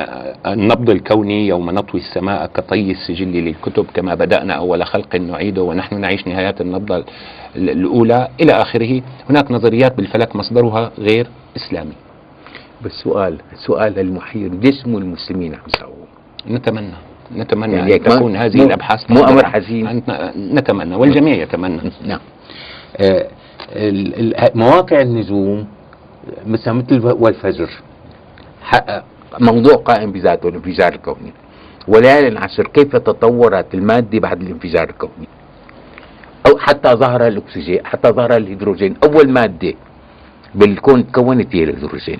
النبض 0.46 0.90
الكوني 0.90 1.46
يوم 1.46 1.70
نطوي 1.70 2.00
السماء 2.00 2.46
كطي 2.46 2.90
السجل 2.90 3.32
للكتب 3.32 3.86
كما 3.94 4.14
بدأنا 4.14 4.52
أول 4.54 4.86
خلق 4.86 5.16
نعيده 5.16 5.62
ونحن 5.62 6.00
نعيش 6.00 6.26
نهايات 6.26 6.60
النبضة 6.60 6.96
ال- 6.96 7.70
الأولى 7.70 8.28
إلى 8.40 8.52
آخره. 8.52 9.02
هناك 9.30 9.50
نظريات 9.50 9.96
بالفلك 9.96 10.36
مصدرها 10.36 10.92
غير 10.98 11.26
إسلامي. 11.56 11.92
بس 12.84 12.92
سؤال 12.92 13.38
سؤال 13.66 13.98
المحير 13.98 14.54
ليش 14.54 14.86
مو 14.86 14.98
المسلمين 14.98 15.54
عم 15.54 15.60
يسووا 15.76 16.56
نتمنى 16.56 16.92
نتمنى 17.36 17.76
يعني 17.76 17.90
ما- 17.92 17.96
تكون 17.98 18.36
هذه 18.36 18.56
مو- 18.56 18.62
الأبحاث 18.66 19.10
مو 19.10 19.24
أمر. 19.24 19.46
حزين. 19.46 20.02
نتمنى 20.36 20.94
والجميع 20.96 21.34
يتمنى. 21.34 21.80
نعم. 22.06 22.20
آه، 23.00 23.26
مواقع 24.54 25.00
النجوم 25.00 25.66
مثل 26.46 26.72
مثل 26.72 27.06
والفجر 27.06 27.70
حق- 28.62 29.04
موضوع 29.40 29.74
قائم 29.74 30.12
بذاته 30.12 30.48
الانفجار 30.48 30.92
الكوني. 30.92 31.32
وليالي 31.88 32.28
العشر 32.28 32.66
كيف 32.66 32.96
تطورت 32.96 33.74
المادة 33.74 34.18
بعد 34.18 34.40
الانفجار 34.42 34.90
الكوني؟ 34.90 35.28
أو 36.46 36.58
حتى 36.58 36.88
ظهر 36.94 37.26
الأكسجين 37.26 37.86
حتى 37.86 38.08
ظهر 38.08 38.36
الهيدروجين. 38.36 38.94
أول 39.04 39.30
مادة 39.30 39.74
بالكون 40.54 41.06
تكونت 41.06 41.56
هي 41.56 41.64
الهيدروجين. 41.64 42.18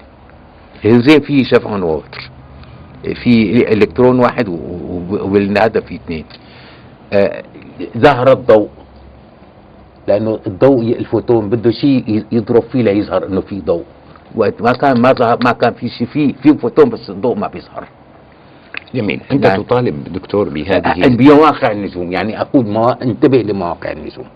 الهيدروجين 0.84 1.20
فيه 1.20 1.44
شفع 1.44 1.76
ووتر. 1.76 2.30
في 3.02 3.52
إلكترون 3.72 4.18
واحد 4.18 4.48
وبالهذا 5.10 5.80
في 5.80 5.94
اثنين. 5.94 6.24
آه، 7.12 7.42
ظهر 7.98 8.32
الضوء. 8.32 8.68
لأنه 10.08 10.38
الضوء 10.46 10.82
الفوتون 10.82 11.50
بده 11.50 11.70
شيء 11.70 12.24
يضرب 12.32 12.62
فيه 12.62 12.82
ليظهر 12.82 13.26
إنه 13.26 13.40
في 13.40 13.60
ضوء. 13.60 13.84
ما 14.36 14.72
كان 14.72 15.00
ما 15.00 15.12
ظهر 15.12 15.38
ما 15.44 15.52
كان 15.52 15.72
في 15.72 15.88
شيء 15.88 16.06
في 16.06 16.32
في 16.32 16.54
فوتون 16.54 16.90
بس 16.90 17.10
الضوء 17.10 17.36
ما 17.36 17.46
بيظهر 17.46 17.84
جميل. 18.94 19.20
أنت 19.32 19.46
نعم. 19.46 19.62
تطالب 19.62 20.12
دكتور 20.12 20.48
بهذه 20.48 21.16
بمواقع 21.16 21.70
النجوم. 21.70 22.12
يعني 22.12 22.40
أقول 22.40 22.66
موا... 22.66 23.02
انتبه 23.02 23.38
لمواقع 23.42 23.92
النجوم. 23.92 24.26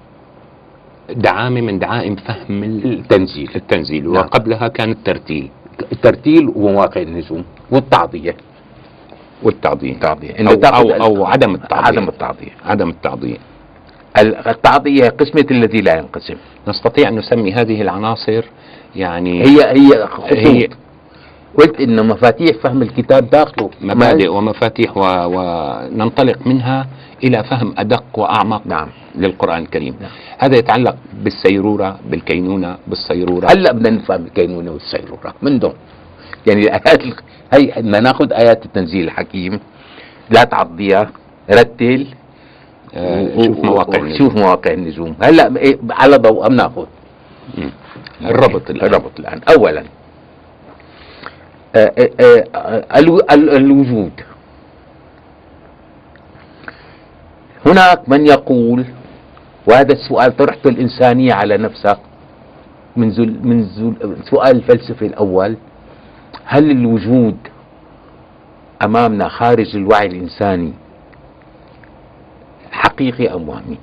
دعامة 1.11 1.61
من 1.61 1.79
دعائم 1.79 2.17
فهم 2.17 2.65
ال- 2.65 2.99
التنزيل. 2.99 3.51
التنزيل. 3.57 4.13
نعم. 4.13 4.17
وقبلها 4.17 4.69
كان 4.69 4.91
الترتيل. 4.91 5.51
الترتيل 5.93 6.53
ومواقع 6.57 7.01
النجوم 7.03 7.45
والتعضية. 7.71 8.37
والتعظيم 9.43 9.93
التعضية. 9.95 10.35
أو, 10.49 10.55
أو, 10.55 10.91
أو 11.05 11.27
عدم 11.27 11.55
التعظيم 11.55 11.87
عدم 11.87 12.09
التعضية. 12.09 12.51
عدم 12.65 12.89
التعظيم 12.89 13.39
التعضية 14.47 15.09
قسمة 15.09 15.47
الذي 15.51 15.81
لا 15.81 15.99
ينقسم. 15.99 16.35
نستطيع 16.69 17.09
أن 17.09 17.17
نسمي 17.17 17.53
هذه 17.53 17.83
العناصر 17.83 18.45
يعني 18.97 19.43
هي 19.43 19.65
هي 19.65 20.07
خطوط. 20.07 20.33
هي 20.33 20.69
قلت 21.59 21.81
إن 21.81 22.07
مفاتيح 22.07 22.57
فهم 22.63 22.83
الكتاب 22.83 23.31
داخله. 23.31 23.71
مبادئ 23.81 24.29
ومفاتيح 24.29 24.97
و... 24.97 25.01
وننطلق 25.27 26.47
منها 26.47 26.87
إلى 27.25 27.45
فهم 27.45 27.75
أدق 27.79 28.05
وأعمق 28.15 28.63
نعم. 28.67 28.89
للقرآن 29.15 29.63
الكريم. 29.63 29.97
نعم. 30.01 30.11
هذا 30.39 30.57
يتعلق 30.57 30.97
بالسيرورة 31.23 31.99
بالكينونة 32.11 32.77
بالصيرورة 32.87 33.47
هلا 33.47 33.73
بدنا 33.73 33.91
نفهم 33.91 34.25
الكينونة 34.25 34.71
والسيرورة. 34.71 35.35
من 35.43 35.59
دون؟ 35.59 35.73
يعني 36.47 36.61
الايات 36.61 37.03
هي 37.53 37.73
بدنا 37.77 38.01
ناخذ 38.01 38.33
آيات 38.33 38.65
التنزيل 38.67 39.05
الحكيم. 39.05 39.61
لا 40.31 40.45
تعضيها 40.45 41.11
رتل. 41.51 42.07
آه، 42.95 43.43
شوف 43.43 43.65
مواقع 43.65 43.99
النجوم. 43.99 44.19
شوف 44.19 44.37
مواقع 44.37 44.73
النجوم. 44.73 45.17
هلا 45.23 45.57
إيه، 45.57 45.79
على 45.91 46.17
ضوء 46.17 46.49
بناخذ. 46.49 46.87
الربط 48.23 48.71
الآن. 48.71 48.87
الربط 48.89 49.19
الآن. 49.21 49.41
اولا 49.57 49.85
آه، 51.77 51.93
آه، 51.99 52.45
آه، 52.55 52.85
الو- 52.99 53.21
ال- 53.33 53.51
الوجود. 53.57 54.13
هناك 57.67 58.09
من 58.09 58.27
يقول 58.27 58.85
وهذا 59.69 59.93
السؤال 59.93 60.37
طرحته 60.37 60.69
الإنسانية 60.69 61.35
على 61.35 61.57
نفسها 61.57 61.99
من 62.97 63.11
زل 63.11 63.39
من 63.43 63.65
زل 63.65 64.17
سؤال 64.31 64.57
الفلسفي 64.57 65.07
الأول. 65.07 65.57
هل 66.45 66.71
الوجود 66.71 67.37
أمامنا 68.85 69.29
خارج 69.29 69.77
الوعي 69.77 70.07
الإنساني 70.07 70.73
حقيقي 72.73 73.35
أم 73.35 73.49
وهمي؟ 73.49 73.79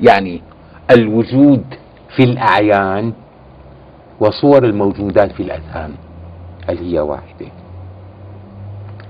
يعني 0.00 0.42
الوجود 0.90 1.64
في 2.16 2.22
الأعيان 2.24 3.12
وصور 4.20 4.64
الموجودات 4.64 5.32
في 5.32 5.42
الأذهان. 5.42 5.90
هل 6.68 6.78
هي 6.78 7.00
واحدة؟ 7.00 7.46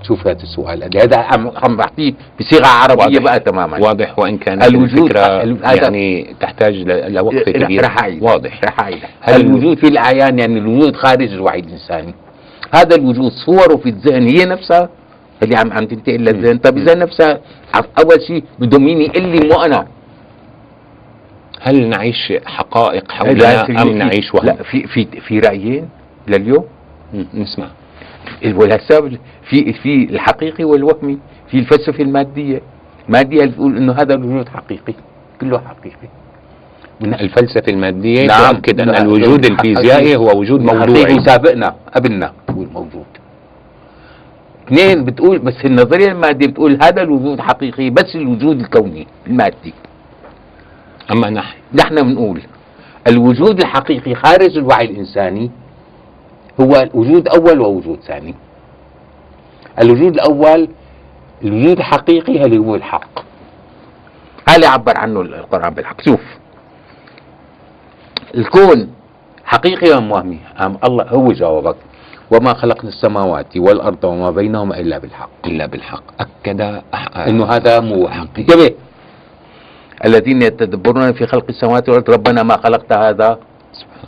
شوف 0.02 0.26
هذا 0.26 0.42
السؤال. 0.42 0.98
هذا 1.02 1.18
عم 1.18 1.50
عم 1.64 1.76
بعطيه 1.76 2.12
بصيغة 2.40 2.66
عربية 2.66 3.04
واضح. 3.04 3.22
بقى 3.22 3.40
تماما. 3.40 3.78
واضح. 3.78 4.18
وإن 4.18 4.38
كان 4.38 4.62
الوجود- 4.62 4.98
الفكرة 4.98 5.42
ال- 5.42 5.66
هذا- 5.66 5.82
يعني 5.82 6.34
تحتاج 6.40 6.74
ل- 6.74 7.12
لوقفة 7.14 7.52
رح- 7.52 7.64
كبيرة 7.64 7.86
رح 7.86 7.98
أعيد. 7.98 8.22
واضح. 8.22 8.60
رح 8.64 8.80
أعيد. 8.80 8.98
هل- 9.20 9.40
الوجود 9.40 9.78
في 9.78 9.86
الأعيان 9.88 10.38
يعني 10.38 10.58
الوجود 10.58 10.96
خارج 10.96 11.32
الوعي 11.32 11.60
الإنساني. 11.60 12.14
هذا 12.74 12.96
الوجود 12.96 13.32
صوره 13.46 13.76
في 13.76 13.88
الذهن 13.88 14.22
هي 14.38 14.44
نفسها. 14.44 14.88
اللي 15.42 15.56
عم 15.56 15.72
عم 15.72 15.84
تنتقل 15.86 16.20
للذهن. 16.20 16.58
طب 16.58 16.76
اذا 16.78 16.94
نفسها 16.94 17.40
أول 17.74 18.22
شيء 18.26 18.44
بده 18.58 18.78
مين 18.78 19.00
يقول 19.00 19.22
لي 19.22 19.48
مو 19.48 19.62
أنا. 19.62 19.86
هل 21.62 21.88
نعيش 21.88 22.32
حقائق 22.46 23.12
حولنا 23.12 23.82
أم 23.82 23.88
نعيش 23.88 24.34
وهم؟ 24.34 24.46
لا 24.46 24.54
في 24.62 24.86
في 24.86 25.04
في 25.20 25.38
رأيين 25.38 25.88
لليوم؟ 26.28 26.64
نسمع. 27.34 27.68
والهسه 28.44 29.18
في 29.50 29.72
في 29.72 30.04
الحقيقي 30.10 30.64
والوهمي 30.64 31.18
في 31.50 31.58
الفلسفة 31.58 32.02
المادية. 32.02 32.62
الماديه 33.08 33.40
اللي 33.40 33.52
بتقول 33.52 33.76
إنه 33.76 33.92
هذا 33.92 34.14
الوجود 34.14 34.48
حقيقي 34.48 34.94
كله 35.40 35.58
حقيقي. 35.58 36.08
الفلسفة 37.02 37.72
المادية 37.72 38.26
نعم. 38.26 38.54
تؤكد 38.54 38.80
أن 38.80 38.92
نعم. 38.92 39.02
الوجود 39.02 39.44
الفيزيائي 39.44 40.16
هو 40.16 40.38
وجود 40.40 40.60
موضوعي. 40.60 41.04
حقيقي. 41.04 41.24
سابقنا 41.26 41.74
قبلنا 41.94 42.32
هو 42.50 42.62
الموجود. 42.62 43.06
اثنين 44.66 45.04
بتقول 45.04 45.38
بس 45.38 45.64
النظرية 45.64 46.06
المادية 46.06 46.46
بتقول 46.46 46.78
هذا 46.82 47.02
الوجود 47.02 47.40
حقيقي 47.40 47.90
بس 47.90 48.16
الوجود 48.16 48.60
الكوني 48.60 49.06
المادي. 49.26 49.74
أما 51.10 51.30
نحن 51.30 51.56
نحن 51.74 51.94
بنقول 51.94 52.42
الوجود 53.08 53.60
الحقيقي 53.60 54.14
خارج 54.14 54.58
الوعي 54.58 54.84
الإنساني 54.84 55.50
هو 56.60 56.88
وجود 56.94 57.28
أول 57.28 57.60
ووجود 57.60 58.00
ثاني. 58.00 58.34
الوجود 59.82 60.14
الأول 60.14 60.68
الوجود 61.44 61.78
الحقيقي 61.78 62.44
اللي 62.44 62.58
هو 62.58 62.74
الحق. 62.74 63.24
هذا 64.48 64.68
عبر 64.68 64.98
عنه 64.98 65.20
القرآن 65.20 65.74
بالحق. 65.74 66.00
شوف 66.00 66.20
الكون 68.34 68.90
حقيقي 69.44 69.98
أم 69.98 70.10
وهمي؟ 70.10 70.38
أم 70.60 70.78
الله 70.84 71.04
هو 71.04 71.32
جاوبك. 71.32 71.76
وما 72.30 72.54
خلقنا 72.54 72.88
السماوات 72.88 73.56
والأرض 73.56 74.04
وما 74.04 74.30
بينهما 74.30 74.80
إلا 74.80 74.98
بالحق. 74.98 75.30
إلا 75.46 75.66
بالحق. 75.66 76.02
أكد 76.20 76.82
إنه 77.16 77.44
هذا 77.44 77.80
مو 77.80 78.06
انتبه 78.06 78.70
الذين 80.04 80.42
يتدبرون 80.42 81.12
في 81.12 81.26
خلق 81.26 81.44
السماوات 81.48 81.88
والأرض 81.88 82.10
ربنا 82.10 82.42
ما 82.42 82.56
خلقت 82.56 82.92
هذا 82.92 83.38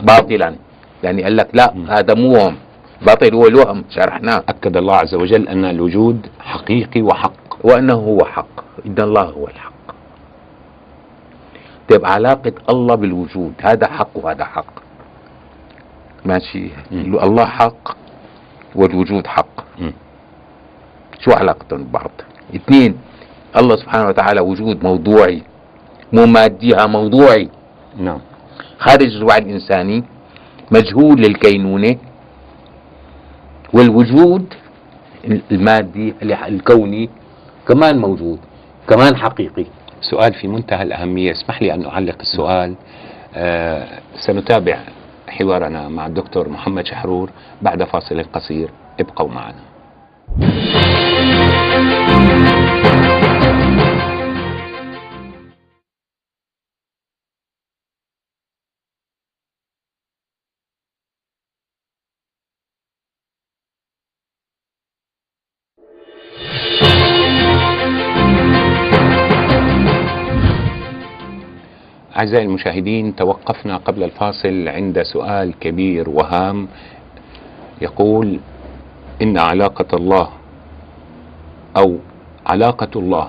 باطلا. 0.01 0.55
يعني 1.03 1.23
قال 1.23 1.37
لك 1.37 1.49
لا. 1.53 1.73
هذا 1.89 2.13
مو 2.13 2.33
وهم. 2.33 2.55
باطل 3.01 3.33
هو 3.33 3.47
الوهم 3.47 3.83
شرحناه. 3.89 4.43
أكد 4.49 4.77
الله 4.77 4.95
عز 4.95 5.15
وجل 5.15 5.47
أن 5.47 5.65
الوجود 5.65 6.27
حقيقي 6.39 7.01
وحق. 7.01 7.31
وأنه 7.63 7.93
هو 7.93 8.25
حق. 8.25 8.85
إن 8.85 8.95
الله 8.99 9.23
هو 9.23 9.47
الحق. 9.47 9.71
طيب 11.89 12.05
علاقة 12.05 12.53
الله 12.69 12.95
بالوجود 12.95 13.53
هذا 13.61 13.87
حق 13.87 14.09
وهذا 14.15 14.45
حق. 14.45 14.73
ماشي. 16.25 16.69
الله 16.91 17.45
حق 17.45 17.97
والوجود 18.75 19.27
حق. 19.27 19.65
شو 21.19 21.31
علاقتهم 21.31 21.83
ببعض؟ 21.83 22.11
اثنين 22.55 22.97
الله 23.57 23.75
سبحانه 23.75 24.07
وتعالى 24.07 24.41
وجود 24.41 24.83
موضوعي. 24.83 25.43
مو 26.13 26.25
مادي 26.25 26.75
موضوعي. 26.87 27.49
نعم. 27.97 28.19
خارج 28.79 29.15
الوعي 29.15 29.39
الإنساني 29.39 30.03
مجهول 30.71 31.21
للكينونة 31.21 31.97
والوجود 33.73 34.53
المادي 35.51 36.13
الكوني 36.21 37.09
كمان 37.67 37.97
موجود 37.97 38.39
كمان 38.89 39.15
حقيقي. 39.17 39.65
سؤال 40.01 40.33
في 40.33 40.47
منتهى 40.47 40.83
الأهمية 40.83 41.31
اسمح 41.31 41.61
لي 41.61 41.73
أن 41.73 41.85
أعلق 41.85 42.17
السؤال. 42.21 42.75
آه 43.35 43.87
سنتابع 44.15 44.79
حوارنا 45.27 45.89
مع 45.89 46.05
الدكتور 46.05 46.49
محمد 46.49 46.85
شحرور 46.85 47.29
بعد 47.61 47.83
فاصل 47.83 48.23
قصير. 48.33 48.69
ابقوا 48.99 49.29
معنا. 49.29 49.59
أعزائي 72.25 72.45
المشاهدين 72.45 73.15
توقفنا 73.15 73.77
قبل 73.77 74.03
الفاصل 74.03 74.67
عند 74.67 75.03
سؤال 75.03 75.53
كبير 75.59 76.09
وهام. 76.09 76.67
يقول 77.81 78.39
إن 79.21 79.37
علاقة 79.37 79.97
الله 79.97 80.29
أو 81.77 81.97
علاقة 82.47 82.93
الله 82.95 83.27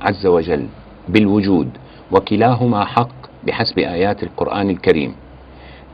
عز 0.00 0.26
وجل 0.26 0.66
بالوجود 1.08 1.68
وكلاهما 2.12 2.84
حق 2.84 3.16
بحسب 3.46 3.78
آيات 3.78 4.22
القرآن 4.22 4.70
الكريم. 4.70 5.14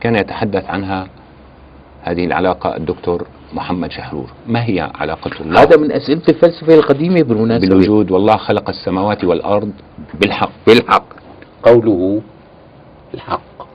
كان 0.01 0.15
يتحدث 0.15 0.65
عنها 0.69 1.07
هذه 2.03 2.25
العلاقة 2.25 2.75
الدكتور 2.75 3.27
محمد 3.53 3.91
شحرور. 3.91 4.29
ما 4.47 4.65
هي 4.69 4.91
علاقة 4.95 5.31
الله؟ 5.41 5.61
هذا 5.61 5.77
من 5.77 5.91
أسئلة 5.91 6.21
الفلسفة 6.29 6.75
القديمة 6.75 7.21
بالمناسبة. 7.21 7.67
بالوجود 7.67 8.11
والله 8.11 8.37
خلق 8.37 8.69
السماوات 8.69 9.23
والأرض 9.23 9.71
بالحق. 10.13 10.51
بالحق. 10.67 11.05
قوله 11.63 12.21
الحق. 13.13 13.67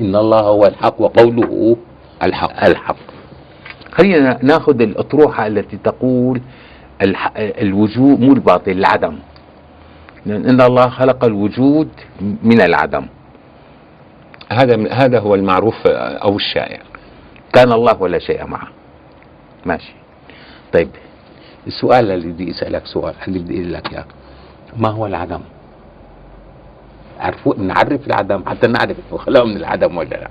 إن 0.00 0.16
الله 0.16 0.40
هو 0.40 0.66
الحق 0.66 1.00
وقوله 1.00 1.76
الحق. 2.22 2.64
الحق. 2.64 2.96
خلينا 3.92 4.38
ناخذ 4.42 4.80
الأطروحة 4.80 5.46
التي 5.46 5.76
تقول. 5.76 6.40
الوجود 7.36 8.20
مو 8.20 8.32
الباطل 8.32 8.70
العدم. 8.70 9.18
لأن 10.26 10.48
إن 10.48 10.60
الله 10.60 10.88
خلق 10.88 11.24
الوجود 11.24 11.88
من 12.42 12.60
العدم. 12.60 13.06
هذا 14.52 14.92
هذا 14.92 15.18
هو 15.20 15.34
المعروف 15.34 15.86
أو 15.86 16.36
الشائع. 16.36 16.80
كان 17.52 17.72
الله 17.72 18.02
ولا 18.02 18.18
شيء 18.18 18.46
معه. 18.46 18.68
ماشي. 19.66 19.94
طيب. 20.72 20.88
السؤال 21.66 22.10
اللي 22.10 22.32
بدي 22.32 22.50
اسالك 22.50 22.86
سؤال 22.86 23.14
اللي 23.28 23.38
بدي 23.38 23.54
أقول 23.60 23.72
لك 23.72 23.92
اياه 23.92 24.04
ما 24.76 24.88
هو 24.88 25.06
العدم؟ 25.06 25.40
عرفوا 27.20 27.54
نعرف 27.58 28.06
العدم 28.06 28.42
حتى 28.46 28.66
نعرف 28.66 28.96
هو 29.12 29.18
خلقه 29.18 29.44
من 29.44 29.56
العدم 29.56 29.96
ولا 29.96 30.08
لا. 30.08 30.28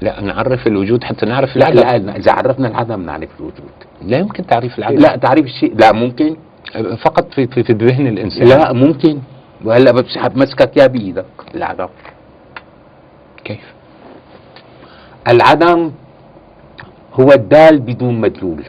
لا 0.00 0.20
نعرف 0.20 0.66
الوجود 0.66 1.04
حتى 1.04 1.26
نعرف 1.26 1.56
لا. 1.56 1.70
لا 1.70 2.16
إذا 2.16 2.32
عرفنا 2.32 2.68
العدم 2.68 3.02
نعرف 3.02 3.28
الوجود. 3.40 3.70
لا 4.02 4.18
يمكن 4.18 4.46
تعريف 4.46 4.78
العدم. 4.78 4.98
لا 4.98 5.16
تعريف 5.16 5.44
الشيء. 5.44 5.74
لا 5.76 5.92
ممكن. 5.92 6.36
فقط 7.04 7.34
في 7.34 7.46
في, 7.46 7.62
في 7.62 7.72
ذهن 7.72 8.06
الإنسان. 8.06 8.48
لا 8.48 8.72
ممكن. 8.72 9.18
وهلا 9.64 9.92
بسحب 9.92 10.36
مسكك 10.36 10.76
يا 10.76 10.86
بإيدك. 10.86 11.24
العدم. 11.54 11.88
كيف؟ 13.44 13.74
العدم 15.28 15.92
هو 17.20 17.32
الدال 17.32 17.78
بدون 17.78 18.20
مدلول. 18.20 18.64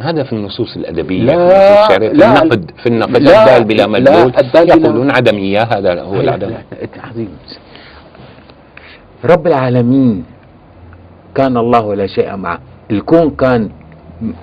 هذا 0.00 0.22
في 0.22 0.32
النصوص 0.32 0.76
الأدبية 0.76 1.22
لا، 1.22 1.48
في 1.48 1.84
الشعريه 1.84 2.08
في. 2.08 2.40
النقد 2.40 2.70
في 2.82 2.88
النقد 2.88 3.16
لا، 3.16 3.42
الدال 3.42 3.64
بلا 3.64 3.76
لا، 3.76 3.86
مدلول 3.86 4.32
يقولون 4.54 5.10
عدمية 5.10 5.62
هذا 5.62 6.02
هو 6.02 6.20
العدم. 6.20 6.48
لا، 6.48 6.62
لا، 6.70 6.88
عظيم 7.04 7.28
رب 9.24 9.46
العالمين 9.46 10.24
كان 11.34 11.56
الله 11.56 11.80
ولا 11.80 12.06
شيء 12.06 12.36
معه. 12.36 12.58
الكون 12.90 13.30
كان 13.30 13.70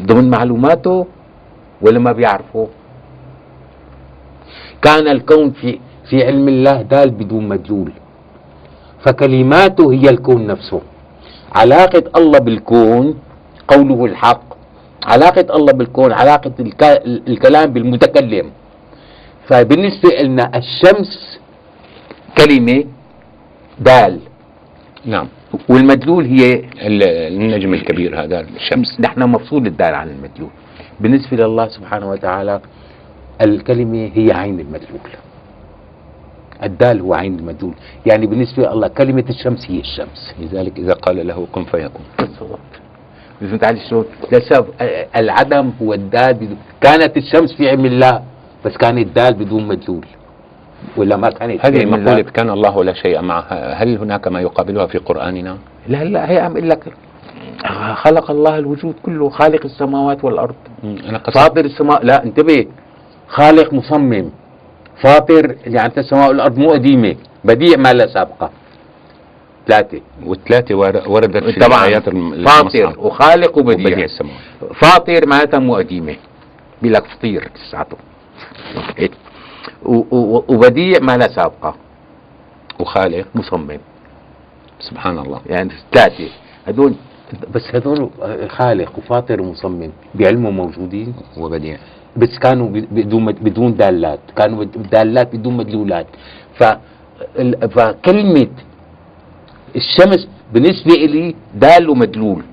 ضمن 0.03 0.29
معلوماته 0.29 1.07
ولا 1.81 1.99
ما 1.99 2.11
بيعرفه. 2.11 2.67
كان 4.81 5.07
الكون 5.07 5.51
في 5.51 5.79
في 6.09 6.23
علم 6.23 6.47
الله 6.47 6.81
دال 6.81 7.09
بدون 7.09 7.47
مدلول. 7.47 7.91
فكلماته 9.05 9.93
هي 9.93 10.09
الكون 10.09 10.47
نفسه. 10.47 10.81
علاقة 11.55 12.03
الله 12.15 12.39
بالكون 12.39 13.19
قوله 13.67 14.05
الحق 14.05 14.54
علاقة 15.05 15.55
الله 15.55 15.73
بالكون 15.73 16.11
علاقة 16.11 16.51
الك- 16.59 17.03
الكلام 17.27 17.73
بالمتكلم. 17.73 18.51
فبالنسبة 19.47 20.09
لنا 20.21 20.51
الشمس 20.57 21.39
كلمة 22.37 22.83
دال. 23.79 24.19
نعم. 25.05 25.27
والمدلول 25.69 26.25
هي 26.25 26.53
ال- 26.87 27.03
النجم 27.33 27.73
الكبير 27.73 28.23
هذا 28.23 28.39
الشمس. 28.39 28.99
نحن 28.99 29.23
مفصول 29.23 29.67
الدال 29.67 29.93
عن 29.95 30.09
المدلول. 30.09 30.49
بالنسبة 30.99 31.37
لله 31.37 31.67
سبحانه 31.67 32.09
وتعالى 32.09 32.59
الكلمة 33.41 34.11
هي 34.15 34.31
عين 34.31 34.59
المدلول. 34.59 34.99
الدال 36.63 37.01
هو 37.01 37.13
عين 37.13 37.39
المدلول. 37.39 37.73
يعني 38.05 38.27
بالنسبة 38.27 38.73
لله 38.73 38.87
كلمة 38.87 39.25
الشمس 39.29 39.71
هي 39.71 39.79
الشمس. 39.79 40.33
لذلك 40.39 40.79
إذا 40.79 40.93
قال 40.93 41.27
له 41.27 41.47
كن 41.51 41.63
فيكون 41.63 42.05
بالضبط 42.19 42.84
فهمت 43.41 43.63
علي 43.63 43.79
شلون؟ 43.89 44.05
لسبب 44.31 44.65
العدم 45.15 45.71
هو 45.81 45.93
الدال 45.93 46.57
كانت 46.81 47.17
الشمس 47.17 47.53
في 47.53 47.69
علم 47.69 47.85
الله 47.85 48.21
بس 48.65 48.77
كانت 48.77 49.07
الدال 49.07 49.33
بدون 49.33 49.67
مدلول 49.67 50.05
ولا 50.97 51.17
ما 51.17 51.29
كانت 51.29 51.65
هذه 51.65 51.85
مقولة؟ 51.85 52.21
كان 52.21 52.49
الله 52.49 52.77
ولا 52.77 52.93
شيء 52.93 53.21
معها 53.21 53.73
هل 53.73 53.97
هناك 53.97 54.27
ما 54.27 54.41
يقابلها 54.41 54.85
في 54.85 54.97
قرآننا 54.97 55.57
لا 55.87 56.03
لا 56.03 56.31
هي 56.31 56.39
عم 56.39 56.51
أقول 56.51 56.69
لك 56.69 56.93
خلق 57.95 58.31
الله 58.31 58.57
الوجود 58.57 58.95
كله 59.03 59.29
خالق 59.29 59.65
السماوات. 59.65 60.25
أنا 60.25 61.17
قصدت 61.17 61.37
فاطر 61.37 61.65
السماء 61.65 62.05
لا 62.05 62.23
انتبه 62.23 62.65
خالق 63.27 63.73
مصمم 63.73 64.29
فاطر 65.03 65.55
يعني 65.65 65.93
السماء 65.97 66.29
والأرض 66.29 66.57
مو 66.57 66.71
قديمة 66.71 67.15
بديع 67.43 67.77
ما 67.77 67.93
لا 67.93 68.07
سابقة 68.07 68.49
ثلاثة 69.67 70.01
والثلاثة 70.25 70.75
ور- 70.75 71.03
وردت 71.07 71.43
في 71.43 71.59
طبعا. 71.59 71.99
فاطر. 72.45 72.99
وخالق 72.99 73.57
وبديع 73.57 73.87
وبديع. 73.87 74.05
السماوات. 74.05 74.39
فاطر 74.81 75.27
معناتها 75.27 75.59
مو 75.59 75.75
قديمة. 75.75 76.15
بلك 76.81 77.05
فطير 77.05 77.49
لساته 77.67 77.97
و- 79.85 80.05
و- 80.17 80.43
وبديع 80.47 80.99
ما 81.01 81.17
لا 81.17 81.27
سابقة. 81.27 81.75
وخالق. 82.79 83.25
مصمم. 83.35 83.79
سبحان 84.79 85.17
الله. 85.19 85.41
يعني 85.45 85.69
ثلاثة. 85.93 86.29
هدول 86.67 86.93
بس 87.53 87.75
هدول 87.75 88.09
خالق 88.49 88.97
وفاطر 88.97 89.41
ومصمم 89.41 89.91
بعلمه 90.15 90.49
موجودين؟ 90.51 91.13
وبديع. 91.37 91.77
بس 92.17 92.37
كانوا 92.39 92.67
ب- 92.69 92.87
بدون 92.91 93.25
بدون 93.25 93.75
دالات. 93.77 94.19
كانوا 94.37 94.63
دالات 94.91 95.35
بدون 95.35 95.57
مدلولات. 95.57 96.07
ف 96.59 96.63
ال- 97.39 97.69
فكلمة 97.69 98.47
الشمس 99.75 100.27
بالنسبة 100.53 100.93
لي 100.93 101.35
دال 101.55 101.89
ومدلول. 101.89 102.43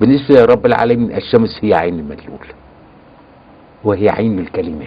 بالنسبة 0.00 0.34
لرب 0.34 0.66
العالمين 0.66 1.16
الشمس 1.16 1.58
هي 1.62 1.74
عين 1.74 1.98
المدلول. 1.98 2.46
وهي 3.84 4.08
عين 4.08 4.38
الكلمة. 4.38 4.86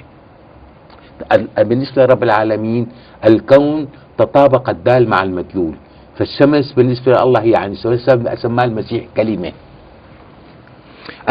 ال- 1.31 1.63
بالنسبة 1.63 2.05
لرب 2.05 2.23
العالمين 2.23 2.87
الكون 3.25 3.87
تطابق 4.17 4.69
الدال 4.69 5.09
مع 5.09 5.23
المدلول. 5.23 5.75
فالشمس 6.17 6.73
بالنسبة 6.73 7.11
لله 7.11 7.41
هي 7.41 7.55
عين 7.55 7.71
الشمس 7.71 8.09
سماه 8.41 8.65
المسيح 8.65 9.05
كلمة. 9.17 9.51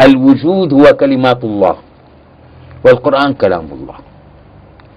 الوجود 0.05 0.73
هو 0.73 0.83
كلمات 0.83 1.43
الله. 1.43 1.75
والقرآن 2.85 3.33
كلام 3.33 3.67
الله. 3.71 3.97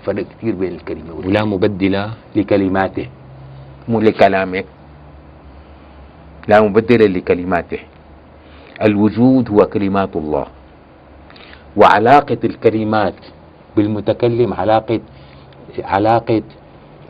فرق 0.04 0.24
كثير 0.38 0.54
بين 0.54 0.72
الكلمة 0.72 1.14
ولا 1.14 1.44
مبدله 1.44 2.11
لكلماته. 2.37 3.07
مو 3.88 4.00
لكلامه. 4.00 4.64
لا 6.48 6.61
مبدل 6.61 7.14
لكلماته. 7.18 7.78
الوجود 8.83 9.50
هو 9.50 9.57
كلمات 9.66 10.16
الله. 10.16 10.46
وعلاقة 11.76 12.38
الكلمات 12.44 13.14
بالمتكلم 13.76 14.54
علاقة 14.54 15.00
علاقة 15.85 16.42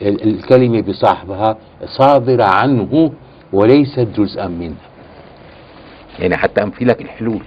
ال- 0.03 0.23
الكلمة 0.29 0.81
بصاحبها 0.81 1.57
صادرة 1.87 2.45
عنه 2.45 3.13
وليست 3.53 4.09
جزءا 4.17 4.49
منه. 4.49 4.75
يعني 6.19 6.37
حتى 6.37 6.63
أمثلة 6.63 6.97
الحلول. 7.01 7.43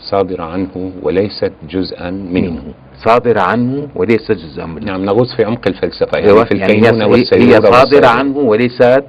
صادرة 0.00 0.42
عنه 0.44 0.92
وليست 1.02 1.52
جزءا 1.70 2.10
منه. 2.10 2.62
صادرة 3.06 3.40
عنه 3.40 3.88
وليست 3.94 4.32
جزءا 4.32 4.66
منه. 4.66 4.84
نعم 4.84 5.04
نغوص 5.04 5.34
في 5.36 5.44
عمق 5.44 5.68
الفلسفة 5.68 6.18
يعني 6.18 6.26
أيوة، 6.30 6.44
في 6.44 6.54
يعني 6.58 6.72
هي- 6.72 7.60
صادرة 7.60 8.06
عنه 8.06 8.38
وليست 8.38 9.04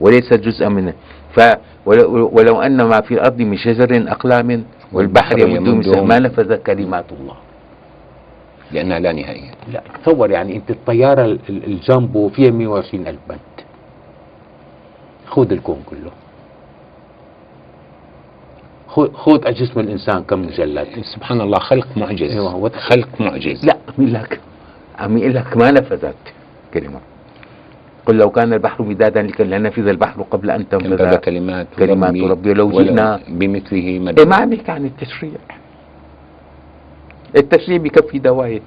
وليست 0.00 0.34
جزءا 0.34 0.68
منه. 0.68 0.92
ف 1.34 1.40
ولو 1.86 2.62
أن 2.62 2.82
ما 2.82 3.00
في 3.00 3.14
الأرض 3.14 3.38
من 3.42 3.56
شجر 3.56 4.04
أقلام 4.12 4.64
والبحر 4.92 5.38
يمد 5.38 5.88
من. 5.88 6.06
ما 6.06 6.18
نفذت 6.18 6.62
كلمات 6.66 7.04
الله. 7.20 7.36
لأنها 8.72 8.98
لا 8.98 9.12
نهاية. 9.12 9.50
لا. 9.72 9.82
تصور 10.04 10.30
يعني 10.30 10.56
أنت 10.56 10.70
الطيارة 10.70 11.24
ال- 11.24 11.38
ال- 11.48 11.64
الجامبو 11.64 12.28
فيها 12.28 12.50
120 12.50 13.06
ألف 13.06 13.18
بند 13.28 13.38
خذ 15.26 15.52
الكون 15.52 15.82
كله. 15.86 16.10
خذ 19.14 19.52
جسم 19.52 19.80
الإنسان 19.80 20.22
كم 20.22 20.42
مجلد. 20.42 20.88
سبحان 21.14 21.40
الله 21.40 21.58
خلق 21.58 21.88
معجز. 21.96 22.30
أيوة، 22.30 22.50
هو- 22.50 22.70
خلق 22.70 23.08
معجز. 23.20 23.64
لا. 23.66 23.76
عم 23.98 24.04
لك 24.06 24.40
عم 24.98 25.18
يقول 25.18 25.34
لك 25.34 25.56
ما 25.56 25.70
نفذت 25.70 26.14
كلمة. 26.74 27.00
قل 28.06 28.16
لو 28.16 28.30
كان 28.30 28.52
البحر 28.52 28.82
مدادا 28.82 29.22
لك- 29.22 29.40
لنفذ 29.40 29.88
البحر 29.88 30.22
قبل 30.22 30.50
أن 30.50 30.68
تنفذ 30.68 31.16
كلمات 31.16 31.66
كلمات 31.78 32.14
ربي 32.30 32.54
لو 32.54 32.70
جئنا. 32.70 33.20
بمثله 33.28 33.98
مد 33.98 34.18
إيه 34.18 34.26
ما 34.26 34.36
عم 34.36 34.52
يحكي 34.52 34.70
عن 34.72 34.84
التشريع. 34.84 35.32
التشريع 37.36 37.76
بكفي 37.78 38.18
دوايه 38.18 38.60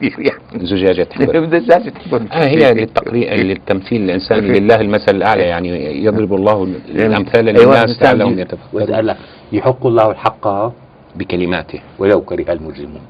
يعني 0.00 0.66
زجاجة 0.72 1.08
حبر 1.12 1.44
زجاجة 1.58 1.92
حبر. 2.06 2.22
آه 2.32 2.44
هي 2.46 2.74
للتقريع 2.74 3.34
للتمثيل 3.34 4.02
الإنساني 4.02 4.48
لله 4.60 4.80
المثل 4.80 5.16
الأعلى 5.16 5.42
يعني 5.42 6.04
يضرب 6.04 6.34
الله 6.34 6.62
الأمثال 6.88 7.48
أيوة، 7.48 7.62
للناس 7.64 7.84
الإنسان 7.84 8.18
لعلهم 8.18 8.38
يتفكرون. 8.38 9.14
يحق 9.52 9.86
الله 9.86 10.10
الحق 10.10 10.72
بكلماته. 11.16 11.80
ولو 11.98 12.20
كره 12.20 12.52
المجرمون. 12.52 13.00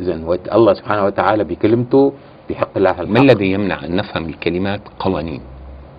إذا 0.00 0.14
الله 0.54 0.74
سبحانه 0.74 1.04
وتعالى 1.04 1.44
بكلمته 1.44 2.12
بحق 2.50 2.68
الله. 2.76 2.90
الحق 2.90 3.04
ما 3.04 3.20
الذي 3.20 3.52
يمنع 3.52 3.84
أن 3.84 3.96
نفهم 3.96 4.24
الكلمات 4.24 4.80
قوانين؟ 4.98 5.40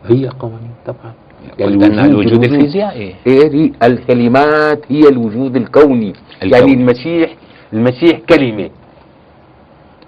هي 0.06 0.28
قوانين 0.28 0.72
طبعا. 0.86 1.14
قلت 1.60 1.84
أن 1.84 2.00
الوجود. 2.00 2.44
الفيزيائي 2.44 3.16
هي 3.28 3.50
دي 3.50 3.74
الكلمات 3.84 4.92
هي 4.92 5.10
الوجود 5.10 5.56
الكوني. 5.56 6.14
الكون. 6.44 6.60
يعني 6.60 6.74
المسيح 6.74 7.36
المسيح 7.74 8.20
كلمة. 8.30 8.70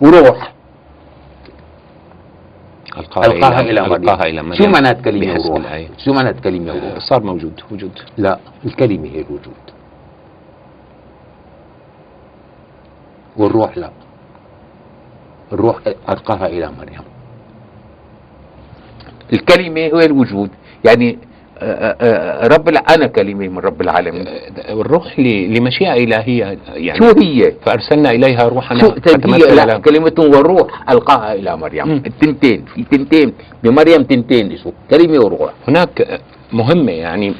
وروح. 0.01 0.53
ألقاها, 2.97 3.25
ألقاها 3.25 3.59
إلى 3.59 3.81
مريم 3.81 3.93
ألقاها 3.93 4.25
إلى 4.25 4.43
مريم 4.43 4.61
شو 4.61 4.67
معنات 4.69 5.01
كلمة 5.01 5.33
وروح؟ 5.33 5.57
الآية 5.57 5.87
شو 6.05 6.13
معنات 6.13 6.39
كلمة 6.39 6.73
وروح؟ 6.73 6.99
صار 6.99 7.23
موجود. 7.23 7.61
وجود. 7.71 7.99
لا 8.17 8.39
الكلمة 8.65 9.07
هي 9.07 9.21
الوجود. 9.21 9.65
والروح 13.37 13.77
لا. 13.77 13.89
الروح 15.53 15.75
ألقاها 16.09 16.47
إلى 16.47 16.71
مريم. 16.79 17.01
الكلمة 19.33 19.87
هو 19.93 19.99
الوجود. 19.99 20.49
يعني 20.85 21.17
آه، 21.59 21.63
آه، 21.65 22.43
آه، 22.43 22.47
رب 22.47 22.69
الع... 22.69 22.81
أنا 22.95 23.07
كلمة 23.07 23.47
من 23.47 23.57
رب 23.59 23.81
العالمين. 23.81 24.25
والروح 24.71 25.19
ل- 25.19 25.53
لمشيئة 25.57 25.93
إلهية 25.93 26.57
يعني. 26.73 26.99
شو 26.99 27.19
هي؟ 27.19 27.53
فأرسلنا 27.65 28.11
إليها 28.11 28.47
روحنا 28.47 28.79
شو 28.79 28.87
لا. 29.55 29.77
كلمة 29.77 30.13
والروح 30.19 30.89
ألقاها 30.89 31.33
إلى 31.33 31.57
مريم. 31.57 31.91
التنتين 31.91 32.65
في 32.75 32.83
تنتين. 32.83 33.33
بمريم 33.63 34.03
تنتين 34.03 34.51
اسمه 34.51 34.73
كلمة 34.91 35.25
وروح. 35.25 35.53
هناك 35.67 36.19
مهمة 36.53 36.91
يعني 36.91 37.33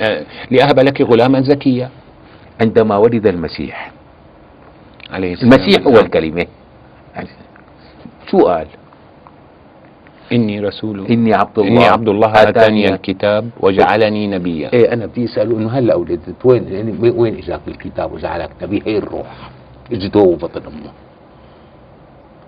لأهب 0.52 0.80
لك 0.80 1.02
غلاما 1.02 1.42
زكيا 1.42 1.90
عندما 2.62 2.98
ولد 2.98 3.28
المسيح. 3.28 3.92
عليه 5.12 5.34
السلام. 5.34 5.54
المسيح 5.54 5.88
هو 5.88 6.00
الكلمة. 6.00 6.46
شو 8.32 8.38
قال؟ 8.48 8.68
إني 10.32 10.60
رسول 10.60 11.06
إني 11.06 11.34
عبد 11.34 11.60
الله. 11.60 11.72
إني 11.72 11.86
عبد 11.86 12.10
الله 12.10 12.32
آتاني 12.44 12.94
الكتاب 12.94 13.50
وجعلني 13.60 14.28
نبيا. 14.28 14.74
إيه 14.74 14.94
أنا 14.94 15.06
بدي 15.06 15.26
أسأله 15.26 15.58
إنه 15.58 15.70
هلأ 15.70 15.96
ولدت 15.96 16.36
وين 16.46 16.68
يعني 16.68 17.12
وين 17.12 17.38
إجاك 17.38 17.62
الكتاب 17.68 18.12
وجعلك 18.14 18.50
نبي؟ 18.62 18.84
هي 18.86 18.98
الروح 18.98 19.50
اجته 19.92 20.36
بطن 20.36 20.62
أمه. 20.68 20.92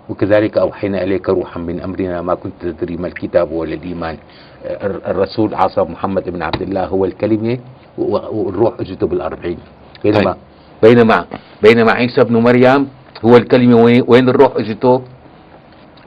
وكذلك 0.08 0.58
أوحينا 0.58 1.02
إليك 1.04 1.28
روحا 1.28 1.60
من 1.60 1.80
أمرنا 1.80 2.22
ما 2.22 2.34
كنت 2.34 2.52
تدري 2.66 2.96
ما 2.96 3.06
الكتاب 3.06 3.52
ولا 3.52 3.74
الإيمان. 3.74 4.16
الر- 4.64 5.00
الرسول 5.06 5.54
عصى 5.54 5.80
محمد 5.80 6.30
بن 6.30 6.42
عبد 6.42 6.62
الله 6.62 6.86
هو 6.86 7.04
الكلمة 7.04 7.58
و- 7.98 8.18
والروح 8.32 8.72
اجته 8.80 9.06
بالأربعين. 9.06 9.58
بينما 10.04 10.32
طيب. 10.32 10.36
بينما 10.82 11.24
بينما 11.62 11.92
عيسى 11.92 12.20
ابن 12.20 12.36
مريم 12.36 12.88
هو 13.24 13.36
الكلمة 13.36 13.76
وين, 13.82 14.04
وين 14.06 14.28
الروح 14.28 14.56
اجته؟ 14.56 15.02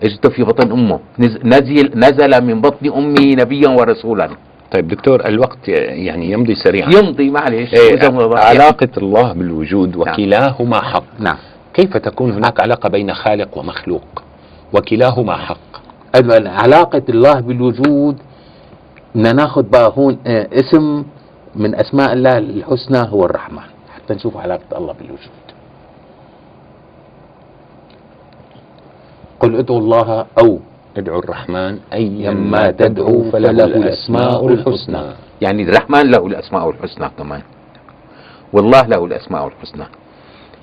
اجته 0.04 0.30
في 0.30 0.44
بطن 0.44 0.72
أمه. 0.72 1.00
نز- 1.20 1.46
نزل 1.46 1.92
نزل 1.96 2.44
من 2.44 2.62
بطن 2.62 2.88
امه 2.94 3.36
نبيا 3.36 3.70
ورسولا. 3.70 4.30
طيب 4.72 4.88
دكتور 4.88 5.26
الوقت 5.26 5.68
يعني 5.68 6.32
يمضي 6.32 6.56
سريعا. 6.56 6.90
يمضي 6.94 7.30
معلش 7.30 7.74
ما- 7.74 8.40
علاقة 8.40 8.90
الله 8.98 9.34
بالوجود 9.34 9.96
وكلاهما 9.96 10.82
حق. 10.82 11.04
نعم. 11.20 11.38
كيف 11.74 11.98
تكون 11.98 12.32
هناك 12.32 12.62
علاقة 12.62 12.90
بين 12.90 13.14
خالق 13.14 13.58
ومخلوق؟ 13.58 14.24
وكلاهما 14.74 15.36
حق. 15.38 15.58
علاقة 16.48 17.02
الله 17.10 17.34
بالوجود 17.40 18.18
بدنا 19.16 19.34
ناخذ 19.34 19.64
بقى 19.64 19.94
هون 19.98 20.18
آه، 20.28 20.48
اسم 20.54 21.04
من 21.56 21.76
أسماء 21.76 22.14
الله 22.14 22.38
الحسنى 22.38 22.98
هو 23.10 23.26
الرحمن. 23.26 23.60
حتى 23.96 24.14
نشوف 24.14 24.38
علاقة 24.38 24.78
الله 24.78 24.94
بالوجود. 24.94 25.43
قل 29.44 29.56
ادعوا 29.56 29.80
الله 29.80 30.26
أو 30.40 30.60
ادعوا 30.98 31.20
الرحمن 31.20 31.80
أيما 31.94 32.32
يما 32.32 32.72
تدعو 32.72 33.32
فله 33.32 33.66
الأسماء 33.66 34.48
الحسنى. 34.48 35.04
يعني 35.42 35.64
الرحمن 35.64 36.12
له 36.12 36.28
الأسماء 36.28 36.70
الحسنى 36.70 37.10
كمان. 37.20 37.42
والله 38.54 38.82
له 38.82 39.06
الأسماء 39.06 39.48
الحسنى. 39.48 39.88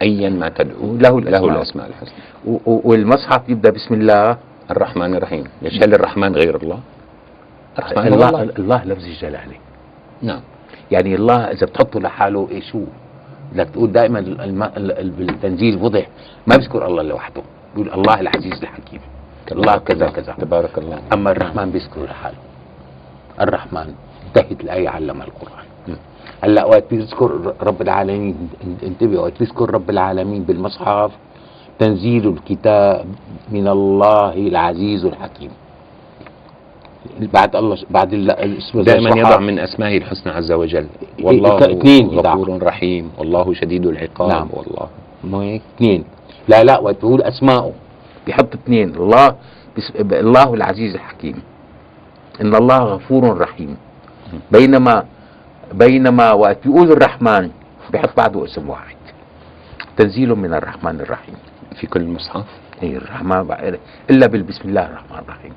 أيا 0.03 0.31
ما 0.31 0.49
تدعو 0.49 0.97
له 0.97 1.19
الأسماء. 1.19 1.41
له 1.41 1.57
الأسماء. 1.57 1.87
الحسنى. 1.93 2.23
والمصحف 2.65 3.49
يبدأ 3.49 3.71
بسم 3.71 3.95
الله. 3.95 4.37
الرحمن 4.71 5.15
الرحيم. 5.15 5.45
ليش 5.63 5.83
هل 5.83 5.95
الرحمن 5.95 6.33
غير 6.35 6.57
الله؟ 6.57 6.81
الرحمن 7.79 8.09
هو 8.09 8.15
الله 8.15 8.29
الله 8.29 8.43
الله 8.59 8.85
لفظ 8.85 9.05
الجلالة. 9.05 9.57
نعم. 10.23 10.41
يعني 10.91 11.15
الله 11.15 11.39
إذا 11.53 11.67
بتحطه 11.67 12.01
لحاله 12.01 12.49
إيه 12.51 12.61
شو 12.61 12.81
بدك 13.53 13.69
تقول 13.75 13.93
دائما 13.93 14.21
بالتنزيل 15.19 15.83
وضح 15.83 16.07
ما 16.47 16.57
بيذكر 16.57 16.87
الله 16.87 17.03
لوحده. 17.03 17.43
بيقول 17.77 17.93
الله 17.95 18.21
العزيز 18.21 18.63
الحكيم. 18.63 19.01
الله 19.53 19.77
كذا 19.77 20.09
كذا. 20.11 20.33
تبارك 20.39 20.79
الله. 20.79 20.99
أما 21.13 21.31
الرحمن 21.31 21.71
بيذكر 21.71 22.05
لحاله 22.05 22.37
الرحمن 23.41 23.95
انتهت 24.27 24.61
الايه 24.61 24.89
علم 24.89 25.23
القرآن. 25.23 25.67
هلا 26.45 26.65
وقت 26.65 26.85
بيذكر 26.91 27.55
رب 27.63 27.83
العالمين 27.83 28.49
انتبه 28.83 29.21
وقت 29.21 29.39
بيذكر 29.39 29.75
رب 29.75 29.91
العالمين 29.91 30.43
بالمصحف 30.43 31.11
تنزيل 31.79 32.29
الكتاب 32.29 33.07
من 33.51 33.69
الله 33.69 34.33
العزيز 34.33 35.05
الحكيم. 35.05 35.51
بعد 37.33 37.57
الله 37.57 37.77
بعد 37.91 38.13
ال- 38.13 38.31
الاسم 38.31 38.81
دائما. 38.83 39.11
يضع 39.11 39.39
من 39.39 39.59
أسمائه 39.59 39.99
الحسنى 39.99 40.33
عز 40.33 40.53
وجل. 40.53 40.87
والله 41.23 41.57
اثنين 41.57 42.11
يضع. 42.13 42.35
غفور 42.35 42.63
رحيم. 42.63 43.11
والله 43.19 43.55
شديد 43.55 43.87
العقاب. 43.87 44.29
نعم. 44.29 44.49
والله؟ 44.53 45.61
اثنين. 45.77 46.05
لا 46.51 46.65
لا 46.65 46.79
وقت 46.79 46.97
بيقول 46.97 47.23
اسماءه 47.23 47.73
بيحط 48.27 48.55
اثنين 48.55 48.95
الله 48.95 49.29
بس 49.77 49.93
الله 49.97 50.55
العزيز 50.55 50.95
الحكيم. 50.95 51.43
إن 52.41 52.55
الله 52.55 52.79
غفور 52.79 53.39
رحيم. 53.39 53.77
بينما 54.53 55.05
بينما 55.75 56.33
وقت 56.33 56.59
بيقول 56.67 56.93
الرحمن 56.93 57.51
بيحط 57.91 58.17
بعده 58.17 58.45
اسم 58.45 58.71
واحد. 58.71 58.97
تنزيل 59.97 60.35
من 60.35 60.55
الرحمن 60.55 61.01
الرحيم. 61.01 61.35
في 61.81 61.87
كل 61.87 62.01
المصحف؟ 62.01 62.45
اي 62.83 62.97
الرحمن 62.97 63.77
إلا 64.11 64.27
بالبسم 64.27 64.69
الله 64.69 64.87
الرحمن 64.87 65.19
الرحيم. 65.19 65.53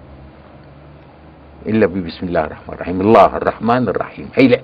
إلا 1.66 1.86
ببسم 1.86 2.28
الله 2.28 2.44
الرحمن 2.46 2.74
الرحيم. 2.74 3.02
الله 3.02 3.26
الرحمن 3.26 3.90
الرحيم. 3.90 4.30
هي 4.36 4.48
لا- 4.48 4.62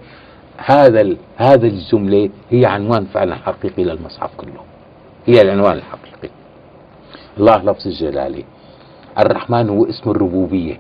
هذا. 0.58 1.16
هذا 1.38 1.68
الجملة 1.68 2.30
هي 2.52 2.66
عنوان 2.66 3.06
فعلا 3.14 3.36
حقيقي 3.36 3.84
للمصحف 3.84 4.30
كله. 4.38 4.62
هي 5.26 5.42
العنوان 5.42 5.78
الحقيقي. 5.78 6.09
الله 7.40 7.58
لفظ 7.58 7.88
الجلالة. 7.88 8.44
الرحمن 9.20 9.70
هو 9.70 9.86
اسم 9.86 10.10
الربوبية. 10.12 10.78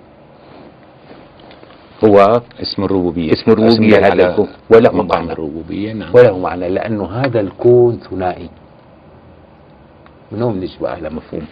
هو 2.05 2.41
اسم 2.61 2.83
الربوبية. 2.83 3.33
اسم 3.33 3.51
الربوبية 3.51 3.97
هذا 3.97 4.29
الكون. 4.29 4.47
وله 4.69 4.91
معنى. 5.03 5.31
الربوبية 5.31 5.93
نعم. 5.93 6.11
وله 6.15 6.37
معنى 6.37 6.69
لأنه 6.69 7.05
هذا 7.05 7.39
الكون 7.39 7.99
ثنائي. 8.09 8.49
من 10.31 10.41
هون 10.41 10.57
نجي 10.59 10.77
بقى 10.81 11.01
لمفهوم 11.01 11.45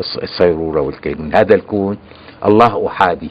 الص- 0.00 0.22
الصيرورة 0.22 0.80
والكينون 0.80 1.34
هذا 1.34 1.54
الكون 1.54 1.98
الله 2.46 2.86
أحادي. 2.86 3.30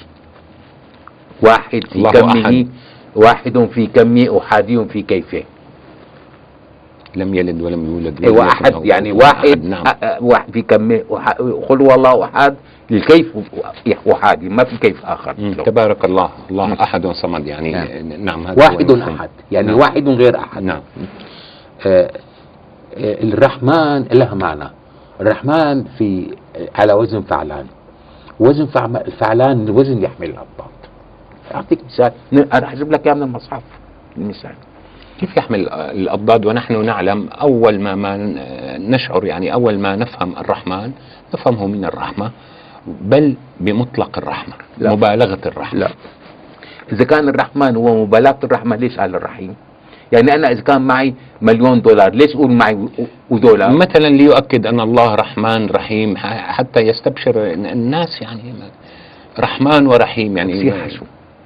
واحد 1.42 1.84
في 1.92 2.04
كمه. 2.04 2.68
واحد 3.16 3.68
في 3.74 3.88
كمه 3.88 4.38
أحادي 4.38 4.86
في 4.86 5.02
كيفه. 5.02 5.44
لم 7.16 7.36
يلد 7.36 7.62
ولم 7.62 7.86
يولد 7.86 8.20
ولم 8.40 8.48
أحد 8.48 8.74
له 8.74 8.82
يعني 8.86 9.12
واحد 9.12 9.48
أحد، 9.48 9.64
نعم 9.66 9.84
أ- 9.84 9.88
أ- 9.90 10.22
واحد 10.22 10.52
في 10.54 10.62
أح- 11.12 11.42
قل 11.70 11.82
هو 11.82 11.96
الله 11.96 12.24
أحد 12.26 12.56
الكيف 12.92 13.34
أحادي 14.14 14.50
ما 14.50 14.64
في 14.64 14.78
كيف. 14.78 15.06
له. 15.40 15.64
تبارك 15.64 16.06
الله 16.06 16.30
الله 16.52 16.66
مم. 16.66 16.74
أحد 16.74 17.08
صمد 17.08 17.48
يعني 17.48 17.72
نعم. 17.72 18.24
نعم 18.26 18.48
هذا 18.48 18.58
واحد. 18.64 18.92
أحد 18.92 19.30
يعني 19.52 19.68
نعم. 19.68 19.80
واحد 19.80 20.10
غير 20.10 20.38
أحد 20.40 20.64
نعم 20.64 20.82
آه، 21.86 22.12
آه، 22.98 23.24
الرحمن 23.24 24.04
لها 24.04 24.36
معنى 24.36 24.70
الرحمن 25.22 25.84
في 25.84 26.36
على 26.76 26.94
وزن 26.94 27.22
فعلان 27.22 27.66
وزن 28.40 28.66
فعلان 29.20 29.70
وزن 29.70 30.04
يحمل 30.04 30.30
الأبطال 30.30 30.68
أعطيك 31.56 31.80
مثال 31.86 32.12
أنا 32.54 32.68
حجيب 32.68 32.92
لك 32.92 33.06
إياه 33.08 33.14
من 33.14 33.24
المصحف 33.24 33.62
المثال 34.18 34.56
كيف 35.20 35.38
يحمل 35.38 35.70
الأضداد 35.70 36.46
ونحن 36.46 36.86
نعلم 36.86 37.30
أول 37.30 37.80
ما 37.80 37.96
ما 37.96 38.18
نشعر 38.78 39.26
يعني 39.26 39.54
أول 39.54 39.80
ما 39.80 39.96
نفهم 39.96 40.38
الرحمن 40.38 40.92
نفهمه 41.34 41.68
من 41.68 41.86
الرحمة 41.86 42.32
بل 43.02 43.36
بمطلق 43.60 44.18
الرحمة 44.18 44.54
لا. 44.78 44.92
مبالغة 44.92 45.40
الرحمة 45.46 45.80
لا 45.80 45.90
إذا 46.92 47.04
كان 47.04 47.30
الرحمن 47.30 47.76
هو 47.76 48.04
مبالغة 48.06 48.40
الرحمة 48.44 48.76
ليش 48.76 48.98
قال 48.98 49.16
الرحيم؟ 49.16 49.56
يعني 50.12 50.36
أنا 50.36 50.52
إذا 50.52 50.62
كان 50.62 50.82
معي 50.82 51.14
مليون 51.42 51.82
دولار 51.82 52.14
ليش 52.14 52.36
أقول 52.36 52.52
معي 52.52 52.88
ودولار؟ 53.30 53.72
مثلا 53.72 54.08
ليؤكد 54.08 54.66
أن 54.68 54.80
الله 54.80 55.16
رحمن 55.16 55.70
رحيم 55.70 56.18
حتى 56.18 56.80
يستبشر 56.80 57.52
الناس 57.54 58.22
يعني 58.22 58.54
رحمن 59.40 59.88
ورحيم 59.88 60.38
يعني 60.38 60.72
حشو 60.72 61.06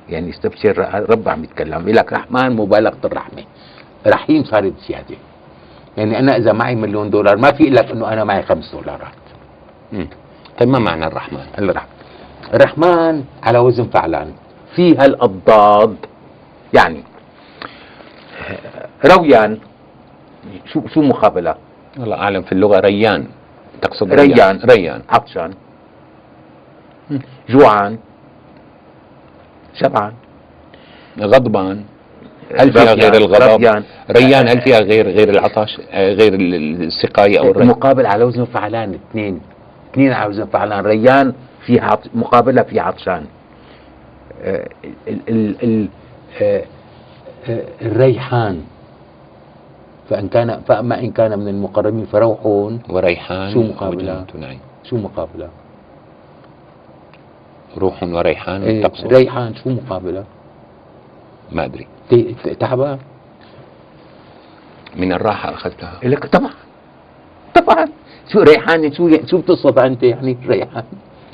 يعني 0.09 0.29
استبشر 0.29 1.05
رب 1.09 1.29
عم 1.29 1.43
يتكلم. 1.43 1.81
يقول 1.81 1.95
لك 1.95 2.13
رحمن 2.13 2.55
مبالغة 2.55 2.97
الرحمة 3.05 3.43
رحيم 4.07 4.43
صارت 4.43 4.73
زيادة. 4.87 5.15
يعني 5.97 6.19
أنا 6.19 6.37
إذا 6.37 6.53
معي 6.53 6.75
مليون 6.75 7.09
دولار 7.09 7.37
ما 7.37 7.51
في 7.51 7.63
لك 7.63 7.91
إنه 7.91 8.13
أنا 8.13 8.23
معي 8.23 8.43
خمس 8.43 8.71
دولارات. 8.71 9.25
مم. 9.91 10.07
طيب 10.59 10.69
ما 10.69 10.79
معنى 10.79 11.07
الرحمن؟ 11.07 11.47
الرحمن 11.59 11.81
الرحمن 12.53 13.23
على 13.43 13.57
وزن 13.59 13.85
فعلان. 13.85 14.33
فيها 14.75 15.05
الأضداد 15.05 15.95
يعني 16.73 17.03
رويان. 19.05 19.57
شو 20.65 20.87
شو 20.87 21.01
مقابلة؟ 21.01 21.55
والله 21.99 22.15
أعلم 22.15 22.41
في 22.41 22.51
اللغة 22.51 22.79
ريان. 22.79 23.27
تقصد 23.81 24.13
ريان. 24.13 24.59
ريان. 24.69 25.01
عطشان. 25.09 25.53
مم. 27.09 27.19
جوعان 27.49 27.97
شبعان 29.79 30.13
غضبان 31.19 31.83
هل 32.59 32.73
فيها 32.73 32.93
غير 32.93 33.13
الغضب؟ 33.15 33.53
ربيان. 33.53 33.83
ريان 34.11 34.47
هل 34.47 34.61
فيها 34.61 34.79
غير 34.79 35.09
غير 35.09 35.29
العطش 35.29 35.81
آه، 35.91 36.13
غير 36.13 36.33
ال- 36.33 36.55
ال- 36.55 36.83
السقاية 36.83 37.39
أو 37.39 37.51
الري؟ 37.51 37.65
مقابل 37.65 38.05
على 38.05 38.23
وزن 38.23 38.45
فعلان 38.45 38.93
اثنين. 38.93 39.41
اثنين 39.91 40.11
على 40.13 40.29
وزن 40.29 40.45
فعلان. 40.45 40.85
ريان 40.85 41.33
في 41.65 41.79
عط... 41.79 41.99
مقابلة 42.15 42.63
في 42.63 42.79
عطشان. 42.79 43.25
آه، 44.43 44.67
ال... 45.07 45.19
ال... 45.29 45.55
ال... 45.63 45.87
آه، 46.41 46.63
آه، 47.49 47.63
الريحان. 47.81 48.61
فإن 50.09 50.27
كان 50.27 50.61
فأما 50.67 50.99
إن 50.99 51.11
كان 51.11 51.39
من 51.39 51.47
المقربين 51.47 52.05
فروح 52.05 52.45
وريحان 52.89 53.53
شو 53.53 53.63
نعيم 54.37 54.59
شو 54.83 54.97
مقابلة؟ 54.97 55.49
روح 57.77 58.03
وريحان 58.03 58.63
إيه 58.63 58.83
تقصد؟ 58.83 59.13
ريحان 59.13 59.55
شو 59.55 59.69
مقابلة؟ 59.69 60.23
ما 61.51 61.67
ت- 62.11 62.49
تعبان 62.59 62.97
من 64.95 65.13
الراحة 65.13 65.53
أخذتها. 65.53 65.93
لك 66.03 66.25
طبعا. 66.25 66.49
طبعا. 67.55 67.85
شو 68.33 68.39
ريحان؟ 68.41 68.93
شو 68.93 69.09
شو 69.25 69.37
بتصف 69.37 69.79
أنت 69.79 70.03
يعني؟ 70.03 70.37
ريحان. 70.47 70.83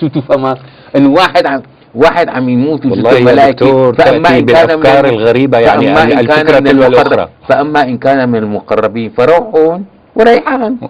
شو 0.02 0.08
تفهمها 0.08 0.58
انه 0.96 1.10
واحد 1.10 1.46
عم 1.48 1.62
واحد 1.96 2.30
عم 2.30 2.50
يموت 2.50 2.86
والله 2.86 3.12
يا 3.12 3.52
دكتور 3.52 3.94
فأما 3.94 4.38
إن 4.38 4.46
كان 4.46 4.68
من 4.78 4.82
بالأفكار 4.82 5.06
الم- 5.06 5.14
الغريبة 5.20 5.58
يعني 5.60 5.86
فأما 5.96 6.04
إن 6.04 6.20
الفكرة 6.20 6.44
كان 6.52 6.64
من 6.64 6.70
تلو 6.70 6.86
الأخرى 6.88 7.30
فأما 7.50 7.82
إن 7.84 7.98
كان 7.98 8.30
من 8.30 8.36
المقربين 8.36 9.10
فروح 9.10 9.80
وريحان. 10.16 10.78
إيه، 10.82 10.90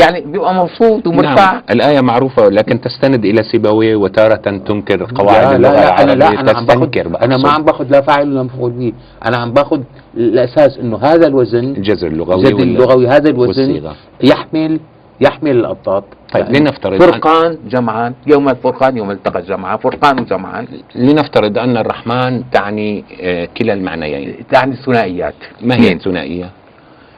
يعني 0.00 0.20
بيبقى 0.20 0.54
مبسوط 0.54 1.06
ومرتاح 1.06 1.52
نعم 1.52 1.62
الآية 1.70 2.00
معروفة 2.00 2.48
لكن 2.48 2.80
تستند 2.80 3.24
إلى 3.24 3.42
سيبويه 3.42 3.96
وتارة 3.96 4.34
تنكر 4.66 5.04
قواعد 5.14 5.44
لا 5.46 5.56
اللغة 5.56 5.70
لا, 5.72 6.04
لا 6.04 6.14
لا 6.14 6.28
العربية 6.28 6.38
عم 6.38 6.44
باخذ 6.46 6.66
تستنكر 6.66 7.08
بقى 7.08 7.24
أنا 7.24 7.36
ما 7.36 7.48
عم 7.50 7.62
باخذ 7.64 7.84
لا 7.90 8.00
فاعل 8.00 8.28
ولا 8.32 8.42
مفعول 8.42 8.70
به 8.70 8.92
أنا 9.24 9.36
عم 9.36 9.52
باخذ 9.52 9.80
الأساس 10.16 10.78
إنه 10.78 10.96
هذا 10.96 11.26
الوزن 11.26 11.64
الجذر 11.64 12.06
اللغوي 12.06 12.44
وال- 12.44 12.62
اللغوي 12.62 13.08
هذا 13.08 13.30
الوزن 13.30 13.48
والصيغة 13.70 13.96
يحمل 14.22 14.80
يحمل 15.20 15.50
الأضداد 15.50 16.02
طيب 16.32 16.44
يعني 16.44 16.58
لنفترض 16.58 17.02
فرقان 17.02 17.58
جمعان 17.70 18.14
يوم 18.26 18.48
الفرقان 18.48 18.96
يوم 18.96 19.10
التقى 19.10 19.38
الجمعان 19.40 19.78
فرقان 19.78 20.20
وجمعان 20.20 20.66
لنفترض 20.94 21.58
أن 21.58 21.76
الرحمن 21.76 22.42
تعني 22.50 23.04
آه، 23.20 23.48
كلا 23.56 23.72
المعنيين 23.72 24.34
تعني 24.52 24.72
الثنائيات 24.72 25.34
ما 25.62 25.74
هي. 25.74 25.92
الثنائية؟ 25.92 26.50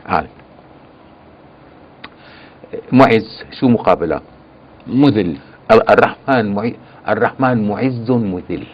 آه. 0.08 0.24
معز 2.92 3.42
شو 3.60 3.68
مقابلة؟ 3.68 4.20
مذل. 4.86 5.36
ال- 5.72 5.90
الرحمن 5.90 6.54
معي 6.54 6.76
الرحمن 7.08 7.68
معز 7.68 8.10
مذل. 8.10 8.66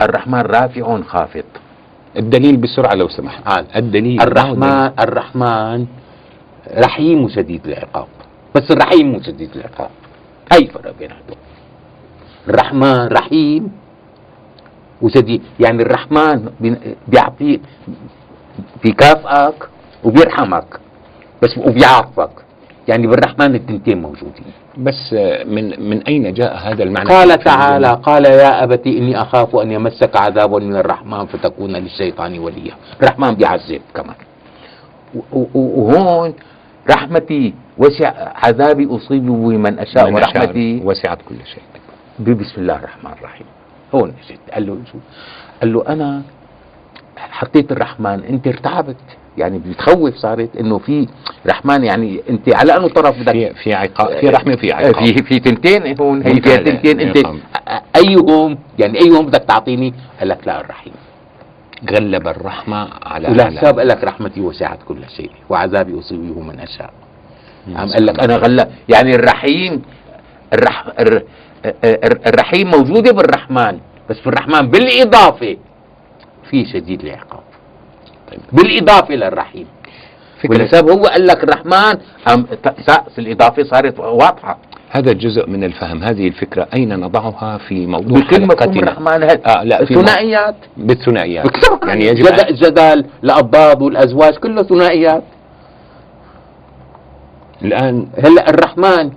الرحمن 0.00 0.40
رافع 0.40 1.00
خافض 1.02 1.44
الدليل 2.16 2.56
بسرعة 2.56 2.94
لو 2.94 3.08
سمحت. 3.08 3.46
آه. 3.48 3.66
الدليل 3.76 4.20
الرحمن 4.22 4.90
الرحمن 5.00 5.86
رحيم 6.84 7.28
شديد 7.28 7.66
العقاب. 7.66 8.06
بس 8.54 8.70
الرحيم 8.70 9.12
مو 9.12 9.22
شديد 9.22 9.50
العقاب. 9.56 9.90
أي 10.52 10.66
فرق 10.66 10.94
بيناتهم 10.98 11.38
الرحمن 12.48 13.06
رحيم 13.06 13.72
وشديد. 15.02 15.42
يعني 15.60 15.82
الرحمن 15.82 16.50
بيعطيك 17.08 17.60
بيكافئك 18.82 19.68
وبيرحمك. 20.04 20.80
بس 21.42 21.58
وبيعاقبك 21.58 22.30
يعني 22.88 23.06
بالرحمن 23.06 23.54
التنتين 23.54 24.02
موجودين. 24.02 24.52
بس 24.78 25.14
آه، 25.14 25.44
من 25.44 25.88
من 25.90 26.02
أين 26.02 26.34
جاء 26.34 26.56
هذا 26.56 26.82
المعنى؟ 26.82 27.08
قال 27.08 27.38
تعالى؟ 27.38 28.00
قال 28.02 28.24
يا 28.24 28.64
أبت 28.64 28.86
إني 28.86 29.22
أخاف 29.22 29.56
أن 29.56 29.70
يمسك 29.70 30.16
عذاب 30.16 30.54
من 30.54 30.76
الرحمن 30.76 31.26
فتكون 31.26 31.70
للشيطان 31.70 32.38
وليا. 32.38 32.74
الرحمن 33.02 33.34
بيعذب 33.34 33.80
كمان. 33.94 34.16
وهون 35.54 36.34
رحمتي 36.90 37.54
وسع 37.78 38.12
عذابي 38.44 38.88
أصيب 38.96 39.26
بمن 39.26 39.78
أشاء 39.78 40.10
من 40.10 40.14
ورحمتي. 40.14 40.80
وسعت 40.84 41.18
كل 41.28 41.36
شيء. 41.54 41.62
بسم 42.34 42.60
الله 42.60 42.76
الرحمن 42.76 43.12
الرحيم. 43.12 43.46
هون 43.94 44.14
قال 44.54 44.66
له 44.66 44.78
شو؟ 44.92 44.98
قال 45.60 45.72
له 45.72 45.84
أنا 45.88 46.22
حطيت 47.18 47.72
الرحمن 47.72 48.24
انت 48.24 48.46
ارتعبت 48.46 48.96
يعني 49.38 49.58
بتخوف 49.58 50.14
صارت 50.14 50.56
انه 50.56 50.78
في 50.78 51.08
رحمن 51.46 51.84
يعني 51.84 52.20
انت 52.30 52.54
على 52.56 52.76
انه 52.76 52.88
طرف 52.88 53.18
بدك 53.20 53.32
في 53.32 53.54
في 53.54 53.74
عقاب 53.74 54.18
في 54.20 54.28
رحمة 54.28 54.52
وفي 54.54 54.72
عقاب. 54.72 54.94
في 55.06 55.22
في 55.22 55.38
تنتين 55.40 56.00
هون 56.00 56.22
هي 56.22 56.34
فيها 56.40 56.56
تنتين 56.56 57.00
انت. 57.00 57.18
ايهم 57.96 58.58
يعني 58.78 58.98
ايهم 58.98 59.26
بدك 59.26 59.44
تعطيني؟ 59.44 59.94
قال 60.18 60.28
لك 60.28 60.38
لا 60.46 60.60
الرحيم. 60.60 60.92
غلب 61.90 62.28
الرحمة 62.28 62.88
على 63.02 63.28
ولا 63.28 63.44
حساب 63.44 63.78
قال 63.78 63.88
لك 63.88 64.04
رحمتي 64.04 64.40
وسعت 64.40 64.78
كل 64.88 64.98
شيء 65.16 65.30
وعذابي 65.50 65.98
أصيبه 65.98 66.40
من 66.40 66.60
أشاء. 66.60 66.90
عم 67.74 67.88
قال 67.88 68.06
لك 68.06 68.20
أنا 68.20 68.36
غلا 68.36 68.68
يعني 68.88 69.14
الرحيم 69.14 69.82
الرح 70.52 70.86
الر- 71.00 71.22
الر- 71.84 72.20
الرحيم 72.26 72.70
موجودة 72.70 73.12
بالرحمن 73.12 73.78
بس 74.10 74.16
في 74.18 74.26
الرحمن 74.26 74.70
بالإضافة 74.70 75.56
في 76.50 76.64
شديد 76.64 77.00
العقاب. 77.04 77.40
طيب. 78.30 78.40
بالإضافة 78.52 79.14
للرحيم 79.14 79.66
فكرة. 80.42 80.62
ولسبب 80.62 80.90
هو 80.90 81.02
قال 81.02 81.26
لك 81.26 81.44
الرحمن 81.44 81.98
الإضافة 83.18 83.62
صارت 83.62 83.98
واضحة. 84.00 84.58
هذا 84.90 85.12
جزء 85.12 85.50
من 85.50 85.64
الفهم. 85.64 86.02
هذه 86.02 86.28
الفكرة 86.28 86.68
أين 86.74 87.00
نضعها 87.00 87.58
في 87.58 87.86
موضوع 87.86 88.20
حلقتنا؟ 88.20 88.82
الرحمن 88.82 89.22
آه 89.46 89.62
لا 89.62 89.84
في 89.84 89.94
الثنائيات 89.94 90.56
بالثنائيات. 90.76 91.46
يعني 91.84 92.04
يجب 92.04 92.24
جد- 92.26 92.40
أن 92.40 92.48
الجدل 92.48 93.04
الأضداد 93.24 93.82
والأزواج 93.82 94.34
كله 94.34 94.62
ثنائيات. 94.62 95.22
الآن 97.62 98.08
هلا 98.24 98.50
الرحمن 98.50 99.10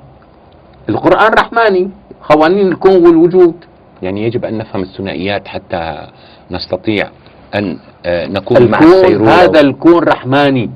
القرآن 0.89 1.33
رحماني 1.33 1.89
قوانين 2.29 2.67
الكون 2.67 3.05
والوجود. 3.05 3.55
يعني 4.01 4.23
يجب 4.23 4.45
أن 4.45 4.57
نفهم 4.57 4.81
الثنائيات 4.81 5.47
حتى 5.47 6.07
نستطيع 6.51 7.09
أن 7.55 7.77
آه، 8.05 8.27
نكون 8.27 8.71
مع 8.71 8.79
السيرورة 8.79 9.29
هذا 9.29 9.62
الكون 9.62 10.03
رحماني. 10.03 10.69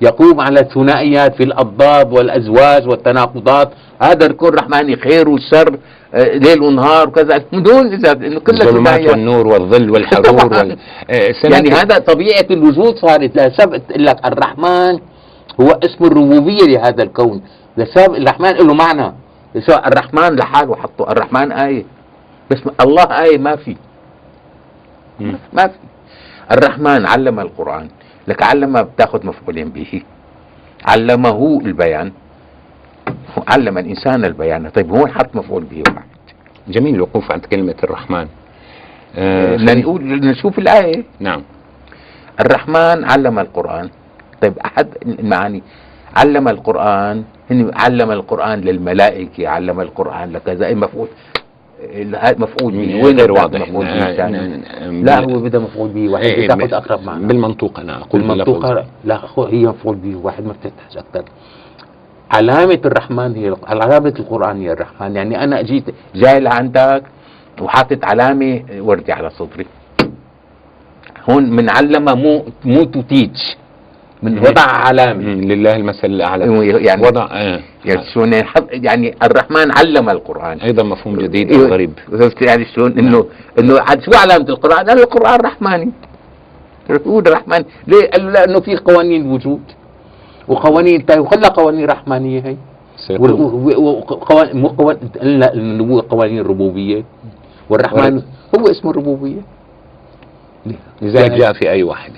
يقوم 0.00 0.40
على 0.40 0.60
الثنائيات 0.60 1.34
في 1.36 1.42
الأضداد 1.42 2.12
والأزواج 2.12 2.88
والتناقضات. 2.88 3.70
هذا 4.02 4.26
الكون 4.26 4.54
رحماني 4.54 4.96
خير 4.96 5.28
والشر 5.28 5.78
آه، 6.14 6.24
ليل 6.24 6.62
ونهار 6.62 7.08
وكذا. 7.08 7.44
من 7.52 7.62
دون 7.62 7.92
إذا 7.92 8.12
إنه 8.12 8.40
كلها 8.40 8.62
الظلمات 8.62 9.08
والنور 9.10 9.46
والظل 9.46 9.90
والحرور 9.90 10.44
وال... 10.44 10.72
آه، 11.10 11.34
يعني 11.44 11.70
هذا 11.70 11.98
طبيعة 11.98 12.46
الوجود 12.50 12.96
صارت 12.96 13.36
لسبب 13.36 13.82
لك 13.96 14.26
الرحمن. 14.26 14.98
هو 15.60 15.78
اسم 15.84 16.04
الربوبية 16.04 16.64
لهذا 16.66 17.02
الكون. 17.02 17.42
لسبب 17.76 18.14
الرحمن 18.14 18.50
له 18.50 18.74
معنى. 18.74 19.14
الرحمن 19.86 20.36
لحاله 20.36 20.76
حطه. 20.76 21.12
الرحمن 21.12 21.52
آية. 21.52 21.93
بس 22.54 22.62
الله 22.80 23.02
آية 23.02 23.38
ما 23.38 23.56
في. 23.56 23.76
ما 25.52 25.66
في. 25.66 25.78
الرحمن 26.52 27.06
علم 27.06 27.40
القرآن. 27.40 27.88
لك 28.28 28.42
علم 28.42 28.82
بتاخذ 28.82 29.26
مفعولين 29.26 29.68
به. 29.68 30.02
علمه 30.86 31.60
البيان. 31.64 32.12
علم 33.48 33.78
الإنسان 33.78 34.24
البيان. 34.24 34.68
طيب 34.68 34.90
هو 34.90 35.06
حط 35.06 35.36
مفعول 35.36 35.64
به 35.64 35.82
واحد 35.88 36.14
جميل 36.68 36.94
الوقوف 36.94 37.32
عند 37.32 37.44
كلمة 37.46 37.74
الرحمن. 37.84 38.26
آه، 39.16 39.56
بدنا 39.56 39.74
نقول 39.74 40.02
نشوف 40.04 40.58
الآية. 40.58 41.02
نعم. 41.20 41.42
الرحمن 42.40 43.04
علم 43.04 43.38
القرآن. 43.38 43.90
طيب 44.42 44.58
أحد 44.58 44.88
المعاني 45.06 45.62
علم 46.16 46.48
القرآن. 46.48 47.24
علم 47.74 48.10
القرآن 48.10 48.60
للملائكة. 48.60 49.48
علم 49.48 49.80
القرآن 49.80 50.32
لكذا. 50.32 50.66
إيه 50.66 50.74
مفعول. 50.74 51.08
مفعول 52.38 52.72
به 52.72 53.04
وين 53.04 53.16
غير 53.16 53.32
بدك 53.32 53.42
واضح 53.42 53.60
مفعول 53.60 53.86
به؟ 53.86 54.26
لا 54.90 55.20
هو 55.20 55.40
بده 55.40 55.58
مفعول 55.58 55.88
به 55.88 56.08
واحد 56.08 56.24
إيه، 56.24 56.76
أقرب 56.76 57.02
معنى 57.02 57.26
بالمنطوق 57.26 57.80
أنا 57.80 57.96
أقول 57.96 58.20
بالمنطوق. 58.20 58.84
لا 59.04 59.20
هي 59.38 59.66
مفعول 59.66 59.96
به 59.96 60.16
واحد 60.16 60.44
ما 60.44 60.52
بتحتاج 60.52 60.96
أكثر 60.96 61.24
علامة 62.30 62.80
الرحمن 62.84 63.36
هي 63.36 63.56
علامة 63.66 64.14
القرآن 64.18 64.60
هي 64.60 64.72
الرحمن. 64.72 65.16
يعني 65.16 65.44
أنا 65.44 65.60
أجيت 65.60 65.84
جاي 66.14 66.40
لعندك 66.40 67.02
وحاطط 67.60 68.04
علامة 68.04 68.62
وردي 68.78 69.12
على 69.12 69.30
صدري. 69.30 69.66
هون 71.30 71.50
من 71.50 71.70
علم 71.70 72.18
مو 72.18 72.44
مو 72.64 72.84
to 72.84 73.02
teach. 73.02 73.56
من. 74.24 74.38
وضع 74.38 74.62
علامة 74.62 75.22
لله 75.22 75.76
المثل 75.76 76.06
الأعلى. 76.06 76.66
يعني 76.86 77.06
وضع 77.06 77.28
آه. 77.32 77.60
يعني 77.84 78.04
شلون 78.14 78.32
يعني 78.32 78.44
يعني 78.72 79.14
الرحمن 79.22 79.72
علم 79.78 80.08
القرآن. 80.10 80.60
أيضا 80.60 80.82
مفهوم 80.82 81.16
جديد 81.16 81.50
إيه، 81.52 81.58
وغريب 81.58 81.92
عرفت 82.12 82.42
يعني 82.42 82.64
شلون 82.64 82.98
انه 82.98 83.26
إنه 83.58 83.80
عاد 83.80 84.00
شو 84.00 84.10
علامة 84.14 84.48
القرآن؟ 84.48 84.86
قال 84.88 84.98
القرآن 84.98 85.40
رحماني. 85.40 85.90
هو 87.06 87.18
الرحمن 87.18 87.64
ليه؟ 87.86 88.10
قال 88.10 88.24
له 88.26 88.30
لأنه 88.30 88.60
في 88.60 88.76
قوانين 88.76 89.22
الوجود 89.22 89.60
وقوانين 90.48 91.00
طيب 91.00 91.26
خلى 91.26 91.46
قوانين 91.46 91.86
رحمانية 91.86 92.40
هي. 92.40 92.56
وقوانين 93.20 94.66
قوانين 96.00 96.38
الربوبية 96.38 97.04
والرحمن 97.70 98.22
هو 98.58 98.64
اسمه 98.70 98.90
الربوبية. 98.90 99.40
لذلك 101.02 101.30
جاء 101.30 101.52
في 101.52 101.70
أي 101.70 101.82
واحد 101.82 102.12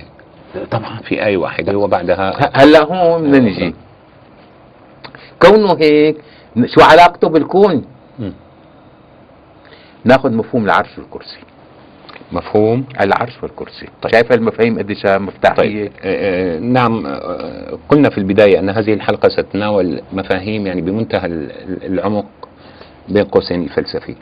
طبعا. 0.64 0.98
في 0.98 1.22
أي 1.24 1.36
واحد 1.36 1.74
وبعدها 1.74 2.50
هلا 2.62 2.84
هون 2.84 3.22
بدنا 3.22 3.38
نجي؟ 3.38 3.74
كونه 5.42 5.76
هيك 5.80 6.16
شو 6.66 6.80
علاقته 6.84 7.28
بالكون؟ 7.28 7.84
ناخذ 10.04 10.32
مفهوم 10.32 10.64
العرش 10.64 10.98
والكرسي. 10.98 11.38
مفهوم؟ 12.32 12.84
العرش 13.00 13.42
والكرسي. 13.42 13.86
طيب. 14.02 14.12
شايف 14.12 14.32
المفاهيم 14.32 14.78
قديش 14.78 15.06
مفتاحية؟ 15.06 15.56
طيب. 15.56 15.92
آه، 16.02 16.56
آه، 16.56 16.58
نعم 16.58 17.06
آه، 17.06 17.78
قلنا 17.88 18.10
في 18.10 18.18
البداية 18.18 18.58
أن 18.58 18.70
هذه 18.70 18.92
الحلقة 18.94 19.28
ستتناول 19.28 20.00
مفاهيم 20.12 20.66
يعني 20.66 20.80
بمنتهى 20.80 21.26
ال- 21.26 21.50
ال- 21.52 21.84
العمق 21.92 22.26
بين 23.08 23.24
قوسين 23.24 23.62
الفلسفي. 23.62 24.16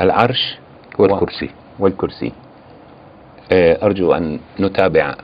العرش 0.00 0.58
والكرسي. 0.98 1.50
والكرسي. 1.78 2.32
أرجو 3.52 4.12
أن 4.12 4.38
نتابع 4.60 5.14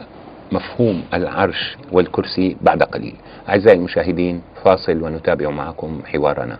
مفهوم 0.53 1.03
العرش 1.15 1.77
والكرسي 1.93 2.57
بعد 2.61 2.83
قليل. 2.83 3.15
أعزائي 3.49 3.77
المشاهدين 3.79 4.43
فاصل 4.65 5.03
ونتابع 5.03 5.51
معكم 5.51 6.01
حوارنا. 6.07 6.59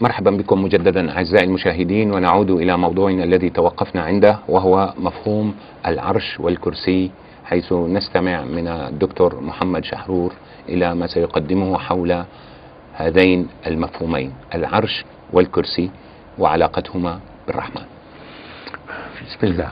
مرحبا 0.00 0.30
بكم 0.30 0.64
مجددا 0.64 1.10
أعزائي 1.16 1.44
المشاهدين 1.44 2.12
ونعود 2.14 2.50
إلى 2.50 2.76
موضوعنا 2.76 3.24
الذي 3.24 3.50
توقفنا 3.50 4.02
عنده 4.02 4.38
وهو 4.48 4.94
مفهوم 4.98 5.54
العرش 5.86 6.40
والكرسي 6.40 7.10
حيث 7.44 7.72
نستمع 7.72 8.44
من 8.44 8.68
الدكتور 8.68 9.40
محمد 9.40 9.84
شحرور 9.84 10.32
إلى 10.68 10.94
ما 10.94 11.06
سيقدمه 11.06 11.78
حول 11.78 12.24
هذين 12.94 13.48
المفهومين 13.66 14.32
العرش 14.54 15.04
والكرسي 15.32 15.90
وعلاقتهما 16.38 17.20
بالرحمن. 17.46 17.84
بسم 19.26 19.46
الله 19.46 19.68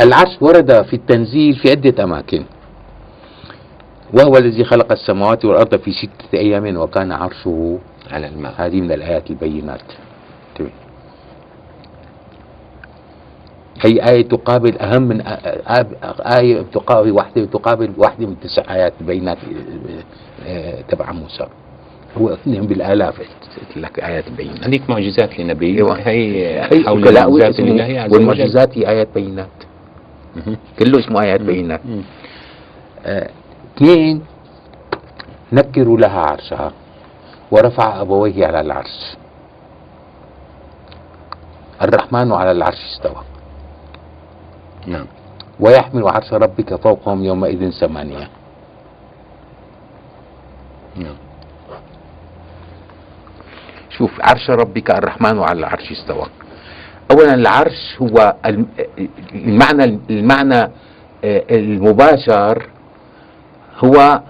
العرش 0.00 0.36
ورد 0.40 0.82
في 0.82 0.96
التنزيل 0.96 1.54
في 1.54 1.70
عدة 1.70 2.04
أماكن 2.04 2.44
وهو 4.12 4.36
الذي 4.36 4.64
خلق 4.64 4.92
السماوات 4.92 5.44
والأرض 5.44 5.76
في 5.76 5.92
ستة 5.92 6.38
أيام 6.38 6.76
وكان 6.76 7.12
عرشه 7.12 7.78
على 8.10 8.26
الماء. 8.26 8.54
هذه 8.56 8.80
من 8.80 8.92
الآيات 8.92 9.30
البينات. 9.30 9.80
هي 13.84 14.08
آية 14.10 14.22
تقابل 14.28 14.78
أهم 14.78 15.02
من 15.02 15.20
آية 16.36 16.62
تقابل 16.72 17.10
واحدة 17.10 17.44
تقابل 17.44 17.92
واحدة 17.96 18.26
من 18.26 18.40
تسع 18.40 18.74
آيات 18.74 18.92
البينات 19.00 19.38
آه، 20.46 20.80
تبع 20.80 21.12
موسى 21.12 21.46
هو 22.18 22.28
اثنين 22.34 22.66
بالآلاف 22.66 23.14
لك 23.76 23.98
آيات 24.00 24.24
بينات 24.36 24.64
هذيك 24.64 24.90
معجزات 24.90 25.40
لنبي 25.40 25.76
أيوة. 25.76 25.98
هي 26.00 26.62
حول 26.86 27.02
لا 27.14 27.24
هو 27.24 27.30
معجزات 27.30 27.54
اسمه- 27.54 27.68
الله 27.70 28.00
عز 28.00 28.10
وجل 28.10 28.16
والمعجزات 28.28 28.78
هي 28.78 28.88
آيات 28.88 29.08
بينات. 29.14 29.48
كله 30.78 30.98
اسمه 30.98 31.22
آيات 31.22 31.40
بينات. 31.40 31.80
آه، 33.06 33.30
اثنين 33.76 34.22
نكروا 35.52 35.98
لها 35.98 36.20
عرشها 36.20 36.72
ورفع 37.52 38.00
أبويه 38.00 38.46
على 38.46 38.60
العرش. 38.60 39.16
الرحمن 41.82 42.32
على 42.32 42.50
العرش 42.50 42.78
استوى. 42.94 43.22
نعم. 44.86 45.06
ويحمل 45.60 46.08
عرش 46.08 46.32
ربك 46.32 46.74
فوقهم 46.74 47.24
يومئذ 47.24 47.70
ثمانية. 47.70 48.28
نعم. 50.96 51.16
شوف 53.90 54.10
عرش 54.20 54.50
ربك 54.50 54.90
الرحمن 54.90 55.38
على 55.38 55.58
العرش 55.58 55.92
استوى. 55.92 56.26
اولا 57.10 57.34
العرش 57.34 57.96
هو 58.02 58.34
الم- 58.46 58.68
المعنى 59.34 59.84
المعنى 60.10 60.60
آه، 61.24 61.42
المباشر 61.50 62.68
هو 63.84 64.20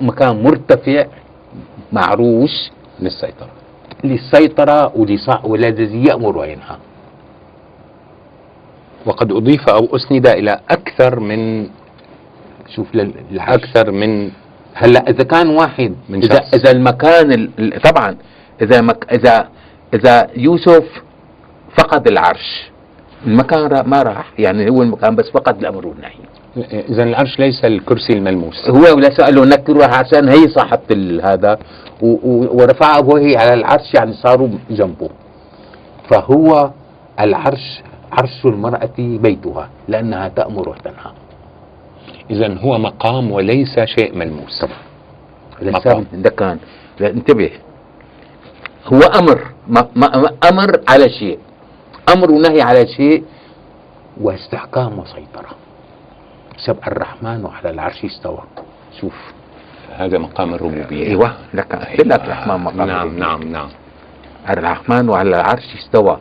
مكان 0.00 0.42
مرتفع 0.42 1.06
معروش 1.92 2.70
للسيطرة. 3.00 3.50
للسيطرة 4.04 4.92
والذي 5.44 6.04
يأمر 6.04 6.36
وينهى 6.38 6.76
وقد 9.06 9.32
أضيف 9.32 9.68
أو 9.68 9.96
أسند 9.96 10.26
إلى 10.26 10.60
أكثر 10.70 11.20
من 11.20 11.68
شوف 12.74 12.86
أكثر 13.54 13.90
من 13.90 14.30
هلأ 14.74 15.10
إذا 15.10 15.24
كان 15.24 15.48
واحد 15.48 15.94
من 16.08 16.22
إذا 16.24 16.34
شخص. 16.36 16.54
إذا 16.54 16.70
المكان 16.70 17.32
ال- 17.32 17.50
ال- 17.58 17.80
طبعا 17.82 18.16
إذا 18.62 18.80
مك 18.80 19.06
إذا 19.12 19.48
إذا 19.94 20.28
يوسف 20.36 20.84
فقد 21.78 22.08
العرش 22.08 22.70
المكان 23.26 23.88
ما 23.90 24.02
راح 24.02 24.32
يعني 24.38 24.70
هو 24.70 24.82
المكان 24.82 25.16
بس 25.16 25.30
فقد 25.30 25.58
الأمر 25.60 25.86
والنهي. 25.86 26.14
إذا 26.72 27.02
العرش 27.02 27.38
ليس 27.38 27.64
الكرسي 27.64 28.12
الملموس. 28.12 28.68
هو 28.68 28.96
ولا 28.96 29.10
سأله 29.14 29.44
نكروا 29.44 29.84
عشان 29.84 30.28
هي 30.28 30.48
صاحبة 30.48 31.20
هذا 31.24 31.58
و- 32.02 32.06
و- 32.30 32.48
ورفع 32.62 32.98
أبوه 32.98 33.38
على 33.38 33.54
العرش 33.54 33.94
يعني 33.94 34.12
صاروا 34.12 34.48
جنبه. 34.70 35.08
فهو 36.10 36.70
العرش 37.20 37.82
عرش 38.12 38.44
المرأة 38.44 38.90
بيتها 38.98 39.68
لأنها 39.88 40.28
تأمر 40.28 40.68
وتنهى. 40.68 41.12
إذا 42.30 42.58
هو 42.58 42.78
مقام 42.78 43.32
وليس 43.32 43.80
شيء 43.80 44.14
ملموس. 44.14 44.64
مقام. 45.62 46.06
ده 46.12 46.30
كان. 46.30 46.58
لا 47.00 47.10
انتبه. 47.10 47.50
هو 48.92 48.98
أمر 49.00 49.40
ما 49.68 49.88
ما 49.96 50.30
أمر 50.50 50.80
على 50.88 51.08
شيء. 51.10 51.38
أمر 52.16 52.30
ونهي 52.30 52.62
على 52.62 52.86
شيء 52.86 53.24
واستحكام 54.20 54.98
وسيطرة 54.98 55.50
سب 56.56 56.76
الرحمن 56.86 57.46
على 57.46 57.70
العرش 57.70 58.04
استوى. 58.04 58.42
شوف. 59.00 59.14
هذا 59.96 60.18
مقام 60.18 60.54
الربوبية. 60.54 61.06
إيوه 61.06 61.32
لك 61.54 61.72
قلت 61.76 62.06
لك 62.06 62.24
الرحمن 62.24 62.60
مقام 62.60 62.86
نعم. 62.86 63.18
نعم 63.18 63.42
نعم. 63.42 63.68
الرحمن 64.50 65.10
على 65.10 65.28
العرش 65.30 65.74
استوى. 65.78 66.18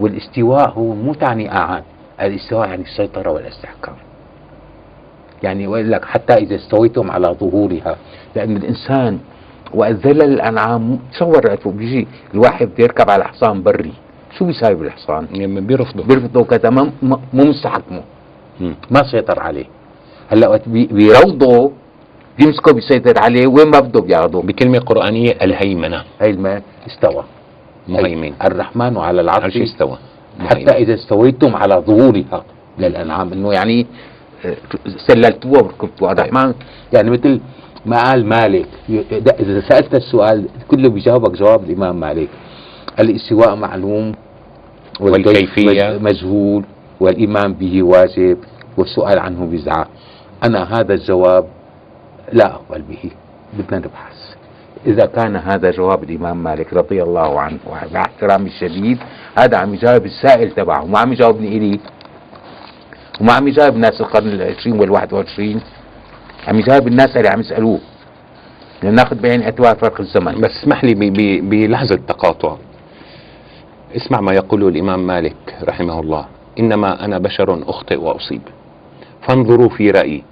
والاستواء 0.00 0.70
هو 0.70 0.94
مو 0.94 1.14
تعني 1.14 1.52
أعاد. 1.52 1.84
الاستواء 2.20 2.68
يعني 2.68 2.82
السيطرة 2.82 3.30
والاستحكام. 3.30 3.94
يعني 5.42 5.64
يقول 5.64 5.92
لك 5.92 6.04
حتى 6.04 6.34
إذا 6.34 6.56
استويتم 6.56 7.10
على 7.10 7.26
ظهورها. 7.28 7.96
لأن 8.36 8.56
الإنسان 8.56 9.18
وأذل 9.74 10.22
الأنعام 10.22 10.98
تصور 11.12 11.56
بيجي 11.66 12.08
الواحد 12.34 12.66
بده 12.66 12.84
يركب 12.84 13.10
على 13.10 13.24
حصان 13.24 13.62
بري. 13.62 13.92
شو 14.38 14.44
بيساوي 14.44 14.74
بالحصان؟ 14.74 15.26
يعني 15.32 15.60
بيرفضوا 15.60 16.04
بيرفضه 16.04 16.44
كذا 16.44 16.70
ما 16.70 16.90
ما- 17.02 17.20
مو 17.32 17.44
مستحكمه. 17.44 18.02
ما 18.90 19.02
سيطر 19.10 19.40
عليه. 19.40 19.64
هلا 20.28 20.48
وقت 20.48 20.68
بي- 20.68 20.86
بيروضه 20.86 21.72
بيمسكه 22.38 22.72
بيسيطر 22.72 23.22
عليه 23.22 23.46
وين 23.46 23.66
ما 23.70 23.80
بده 23.80 24.00
بياخده؟ 24.00 24.40
بكلمة 24.40 24.78
قرآنية 24.78 25.30
الهيمنة. 25.42 26.02
هي 26.20 26.30
الماء 26.30 26.62
استوى. 26.86 27.24
مهيمن. 27.88 28.32
الرحمن 28.44 28.96
على 28.96 29.20
العرش. 29.20 29.42
عرش 29.44 29.56
استوى. 29.56 29.98
حتى. 30.40 30.70
إذا 30.72 30.94
استويتم 30.94 31.56
على 31.56 31.74
ظهورها 31.86 32.44
للأنعام 32.78 33.32
إنه 33.32 33.52
يعني 33.52 33.86
آه، 34.44 34.56
سللتوها 35.06 35.62
وركبتوها. 35.62 36.12
الرحمن 36.12 36.54
يعني 36.92 37.10
مثل 37.10 37.40
ما 37.86 38.02
قال 38.02 38.26
مالك. 38.26 38.66
إذا 39.40 39.60
سألت 39.68 39.94
السؤال 39.94 40.46
كله 40.68 40.88
بيجاوبك 40.88 41.30
جواب 41.38 41.64
الإمام 41.70 42.00
مالك. 42.00 42.28
الإستواء 43.00 43.54
معلوم 43.54 44.12
والكيف 45.00 45.26
والكيفية. 45.26 45.90
مج- 45.90 46.02
مجهول. 46.02 46.64
والإيمان 47.02 47.52
به 47.54 47.82
واجب 47.82 48.38
والسؤال 48.76 49.18
عنه 49.18 49.46
بدعه 49.46 49.86
أنا 50.44 50.80
هذا 50.80 50.94
الجواب 50.94 51.44
لا 52.32 52.46
أقبل 52.46 52.82
به. 52.82 53.10
بدنا 53.58 53.78
نبحث 53.78 54.18
إذا 54.86 55.06
كان 55.06 55.36
هذا 55.36 55.70
جواب 55.70 56.04
الإمام 56.04 56.42
مالك 56.42 56.72
رضي 56.74 57.02
الله 57.02 57.40
عنه 57.40 57.58
ومع 57.66 58.00
احترامي 58.00 58.46
الشديد 58.46 58.98
هذا 59.38 59.56
عم 59.56 59.74
يجاوب 59.74 60.04
السائل 60.04 60.50
تبعه 60.50 60.84
ما 60.84 60.98
عم 60.98 61.12
يجاوبني 61.12 61.48
إلي. 61.56 61.80
وما 63.20 63.32
عم 63.32 63.48
يجاوب 63.48 63.76
ناس 63.76 64.00
القرن 64.00 64.28
العشرين 64.28 64.80
والواحد 64.80 65.12
وعشرين. 65.12 65.60
عم 66.48 66.58
يجاوب 66.58 66.86
الناس 66.88 67.16
اللي 67.16 67.28
عم 67.28 67.40
يسألوه. 67.40 67.80
بدنا 68.82 68.92
نأخذ 68.92 69.16
بعين 69.20 69.42
اعتبار 69.42 69.76
فرق 69.76 70.00
الزمن. 70.00 70.40
بس 70.40 70.50
اسمح 70.50 70.84
لي 70.84 70.94
بلحظة 71.40 71.96
تقاطع. 71.96 72.56
اسمع 73.96 74.20
ما 74.20 74.32
يقوله 74.32 74.68
الإمام 74.68 75.06
مالك 75.06 75.36
رحمه 75.68 76.00
الله. 76.00 76.26
إنما 76.58 77.04
أنا 77.04 77.18
بشر 77.18 77.62
أخطئ 77.68 77.96
وأصيب. 77.96 78.40
فانظروا 79.28 79.68
في 79.68 79.90
رأيي. 79.90 80.22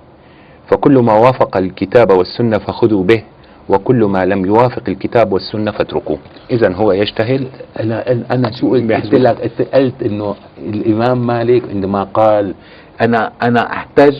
فكل 0.70 0.98
ما 0.98 1.12
وافق 1.12 1.56
الكتاب 1.56 2.10
والسنة 2.10 2.58
فخذوا 2.58 3.04
به 3.04 3.22
وكل 3.68 4.04
ما 4.04 4.24
لم 4.24 4.46
يوافق 4.46 4.82
الكتاب 4.88 5.32
والسنة 5.32 5.70
فاتركوه. 5.70 6.18
إذا 6.50 6.74
هو 6.74 6.92
يجتهد. 6.92 7.48
أنا 7.80 8.12
أنا 8.30 8.50
شو 8.60 8.70
قلت؟ 8.70 9.14
لك 9.14 9.40
قلت- 9.40 9.74
قلت 9.74 10.02
إنه 10.02 10.34
الإمام 10.58 11.26
مالك 11.26 11.62
عندما 11.70 12.02
قال 12.02 12.54
أنا 13.00 13.32
أنا 13.42 13.72
أحتج 13.72 14.16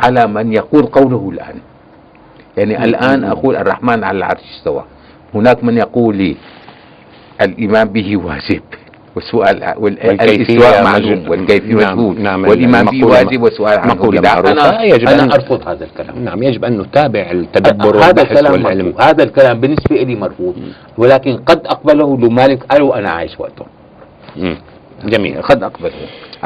على 0.00 0.26
من 0.26 0.52
يقول 0.52 0.82
قوله 0.86 1.30
الآن. 1.32 1.54
يعني 2.56 2.84
الآن 2.84 3.24
أقول 3.24 3.56
الرحمن 3.56 4.04
على 4.04 4.18
العرش 4.18 4.40
استوى. 4.58 4.84
هناك 5.34 5.64
من 5.64 5.76
يقول 5.76 6.16
لي 6.16 6.36
الإيمان 7.40 7.88
به 7.88 8.16
واجب. 8.16 8.62
والسؤال 9.16 9.74
والكيفية 9.78 10.58
والاستواء 10.58 10.84
معلوم 10.84 11.12
مجهول. 11.12 11.28
والكيفية 11.30 11.74
نعم، 11.74 11.98
مجهول. 11.98 12.20
نعم، 12.22 12.42
والإيمان 12.48 12.84
به 12.84 12.90
المقولة- 12.90 13.04
واجب 13.04 13.42
والسؤال 13.42 13.78
عنه 13.78 13.94
مقولة. 13.94 14.20
معروفة. 14.20 14.52
أنا 14.52 14.82
يجب 14.82 15.08
أنا 15.08 15.26
أن- 15.30 15.34
أرفض 15.34 15.68
هذا 15.68 15.84
الكلام. 15.84 16.24
نعم 16.24 16.42
يجب 16.42 16.64
أن 16.64 16.78
نتابع 16.80 17.30
التدبر 17.30 17.96
هذا 17.98 18.22
الكلام 18.22 18.52
والعلم 18.52 18.86
مرفوض. 18.86 19.02
هذا 19.02 19.22
الكلام 19.24 19.60
بالنسبة 19.60 19.96
لي 19.96 20.14
مرفوض. 20.16 20.54
ولكن 20.98 21.36
قد 21.36 21.66
أقبله 21.66 22.16
لمالك 22.16 22.64
قالوا 22.64 22.98
أنا 22.98 23.10
عايش 23.10 23.40
وقته 23.40 23.66
مم. 24.36 24.56
جميل. 25.04 25.42
قد 25.42 25.62
أقبله. 25.62 25.92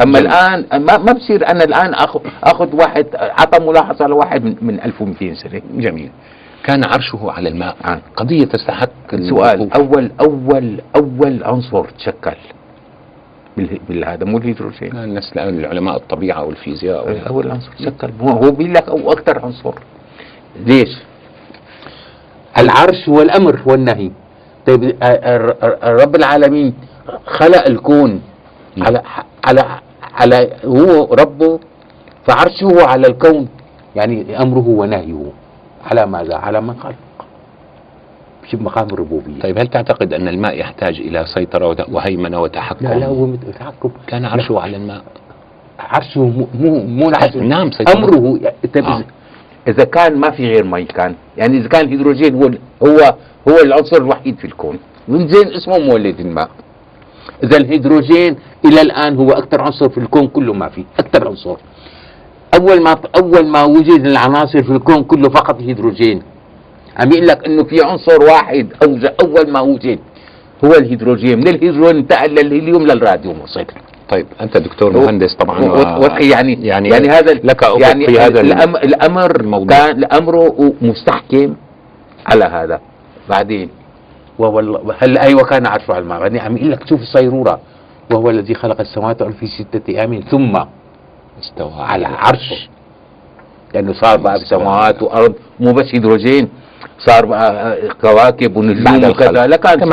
أما 0.03 0.21
جميل. 0.21 0.33
الآن 0.33 0.65
ما 0.83 0.97
ما 0.99 1.13
بصير 1.13 1.51
أنا 1.51 1.65
الآن 1.65 1.95
أخذ 1.95 2.21
أخذ 2.45 2.77
واحد 2.77 3.07
أعطى 3.15 3.65
ملاحظة 3.65 4.07
لواحد 4.07 4.45
من, 4.45 4.55
من 4.63 4.81
1200 4.81 5.35
سنة 5.35 5.61
جميل. 5.77 6.11
كان 6.65 6.85
عرشه 6.85 7.31
على 7.31 7.49
الماء 7.49 7.77
آه. 7.85 8.01
قضية 8.17 8.45
تستحق 8.45 8.89
سؤال 9.29 9.55
الوقوف. 9.63 9.73
أول 9.75 10.11
أول 10.21 10.81
أول 10.97 11.45
عنصر 11.45 11.85
تشكل 11.85 12.35
بال- 13.57 13.81
بالهذا 13.89 14.25
مو 14.25 14.39
الهيدروجين 14.39 14.97
الناس 14.97 15.33
العلماء 15.37 15.97
الطبيعة 15.97 16.45
والفيزياء 16.45 17.07
وال- 17.09 17.27
أول 17.29 17.51
عنصر 17.51 17.71
تشكل 17.79 18.11
هو 18.21 18.29
هو 18.29 18.51
بيقول 18.51 18.75
لك 18.75 18.89
أو 18.89 19.13
أكثر 19.13 19.45
عنصر 19.45 19.75
ليش؟ 20.67 20.99
العرش 22.59 23.09
هو 23.09 23.23
الأمر 23.23 23.61
والنهي 23.67 24.11
طيب 24.67 24.97
رب 25.85 26.17
العالمين 26.17 26.75
خلق 27.27 27.67
الكون 27.67 28.21
نعم. 28.77 28.87
على 28.87 29.03
على 29.45 29.65
على 30.15 30.51
هو 30.65 31.15
ربه 31.15 31.61
فعرشه 32.27 32.87
على 32.87 33.07
الكون 33.07 33.49
يعني 33.97 34.43
أمره 34.43 34.69
ونهيه 34.69 35.33
على 35.85 36.07
ماذا؟ 36.07 36.35
على 36.37 36.61
من 36.61 36.75
خلق 36.75 36.95
في 38.51 38.57
مقام 38.57 38.87
الربوبية. 38.87 39.41
طيب 39.41 39.59
هل 39.59 39.67
تعتقد 39.67 40.13
أن 40.13 40.29
الماء 40.29 40.59
يحتاج 40.59 41.01
إلى 41.01 41.25
سيطرة 41.35 41.87
وهيمنة 41.93 42.41
وتحكم؟ 42.41 42.87
لا 42.87 42.95
لا 42.95 43.07
هو 43.07 43.27
متحكم 43.27 43.91
كان 44.07 44.25
عرشه 44.25 44.61
على 44.61 44.77
الماء. 44.77 45.03
عرشه 45.79 46.21
مو 46.21 46.47
مو, 46.55 46.85
مو 46.85 47.09
العرش. 47.09 47.37
نعم 47.37 47.71
سيطرة. 47.71 47.93
أمره 47.93 48.39
طيب 48.75 48.85
آه. 48.85 49.05
إذا 49.69 49.85
كان 49.85 50.17
ما 50.17 50.31
في 50.31 50.47
غير 50.47 50.65
مي 50.65 50.85
كان 50.85 51.15
يعني 51.37 51.59
إذا 51.59 51.69
كان 51.69 51.85
الهيدروجين 51.85 52.35
هو 52.35 52.51
هو 52.87 53.15
هو 53.49 53.57
العنصر 53.65 53.97
الوحيد 53.97 54.37
في 54.39 54.45
الكون. 54.45 54.79
من 55.09 55.29
زين 55.29 55.53
اسمه 55.53 55.79
مولد 55.79 56.21
الماء. 56.21 56.51
إذا 57.45 57.57
الهيدروجين 57.57 58.37
إلى 58.65 58.81
الآن 58.83 59.17
هو 59.17 59.31
أكثر 59.31 59.61
عنصر 59.61 59.89
في 59.89 59.99
الكون 59.99 60.27
كله 60.27 60.53
ما 60.53 60.69
في 60.69 60.85
أكثر 60.99 61.29
عنصر. 61.29 61.57
أول 62.55 62.83
ما 62.83 62.97
أول 63.23 63.47
ما 63.49 63.63
وجد 63.65 64.07
العناصر 64.07 64.63
في 64.63 64.71
الكون 64.73 65.03
كله 65.05 65.29
فقط 65.29 65.61
هيدروجين 65.61 66.23
عم 66.99 67.13
يقول 67.13 67.27
لك 67.27 67.47
إنه 67.47 67.65
في 67.65 67.77
عنصر 67.85 68.23
واحد 68.23 68.67
اوجد 68.85 69.15
أول 69.25 69.51
ما 69.51 69.61
وجد 69.61 69.99
هو 70.65 70.73
الهيدروجين. 70.75 71.39
من 71.39 71.49
الهيدروجين 71.49 71.97
انتقل 71.97 72.31
للهيليوم 72.31 72.83
للراديوم 72.87 73.41
وصل 73.41 73.65
طيب 74.11 74.27
أنت 74.41 74.57
دكتور 74.57 74.93
مهندس 74.97 75.35
طبعا 75.35 75.61
و- 75.61 75.73
و- 75.75 76.05
و- 76.05 76.17
يعني 76.21 76.67
يعني 76.67 76.89
يعني 76.89 77.09
هذا 77.09 77.33
لك 77.35 77.63
يعني 77.81 78.07
في 78.07 78.19
هذا 78.21 78.41
الأم 78.41 78.77
الأمر 78.77 79.41
الموضوع. 79.41 79.67
كان 79.79 79.99
الأمر 79.99 80.53
مستحكم 80.83 81.55
على 82.27 82.45
هذا. 82.45 82.81
بعدين 83.31 83.69
وهو 84.39 84.59
هل 84.99 85.19
أيوه 85.19 85.43
كان 85.45 85.67
عرشه 85.67 85.93
على 85.93 86.03
الماء. 86.03 86.21
بعدين 86.21 86.41
عم 86.41 86.57
يقول 86.57 86.71
لك 86.71 86.89
شوف 86.89 87.01
الصيرورة. 87.01 87.61
وهو 88.13 88.31
الذي 88.31 88.55
خلق 88.55 88.81
السماوات 88.81 89.23
والأرض 89.23 89.37
في 89.41 89.47
ستة 89.47 89.91
أيام. 89.91 90.21
ثم 90.31 90.59
استوى 91.43 91.73
على 91.79 92.07
عرشه 92.07 92.69
لأنه 93.75 93.93
صار 93.93 94.19
بقى 94.19 94.35
بسماوات 94.35 95.03
وأرض 95.03 95.35
مو 95.61 95.73
بس 95.73 95.95
هيدروجين 95.95 96.49
صار 96.99 97.27
بقى 97.27 97.79
كواكب 98.01 98.57
ونجوم. 98.57 99.11
وكذا 99.11 99.47
لكن 99.47 99.69
ثم 99.69 99.91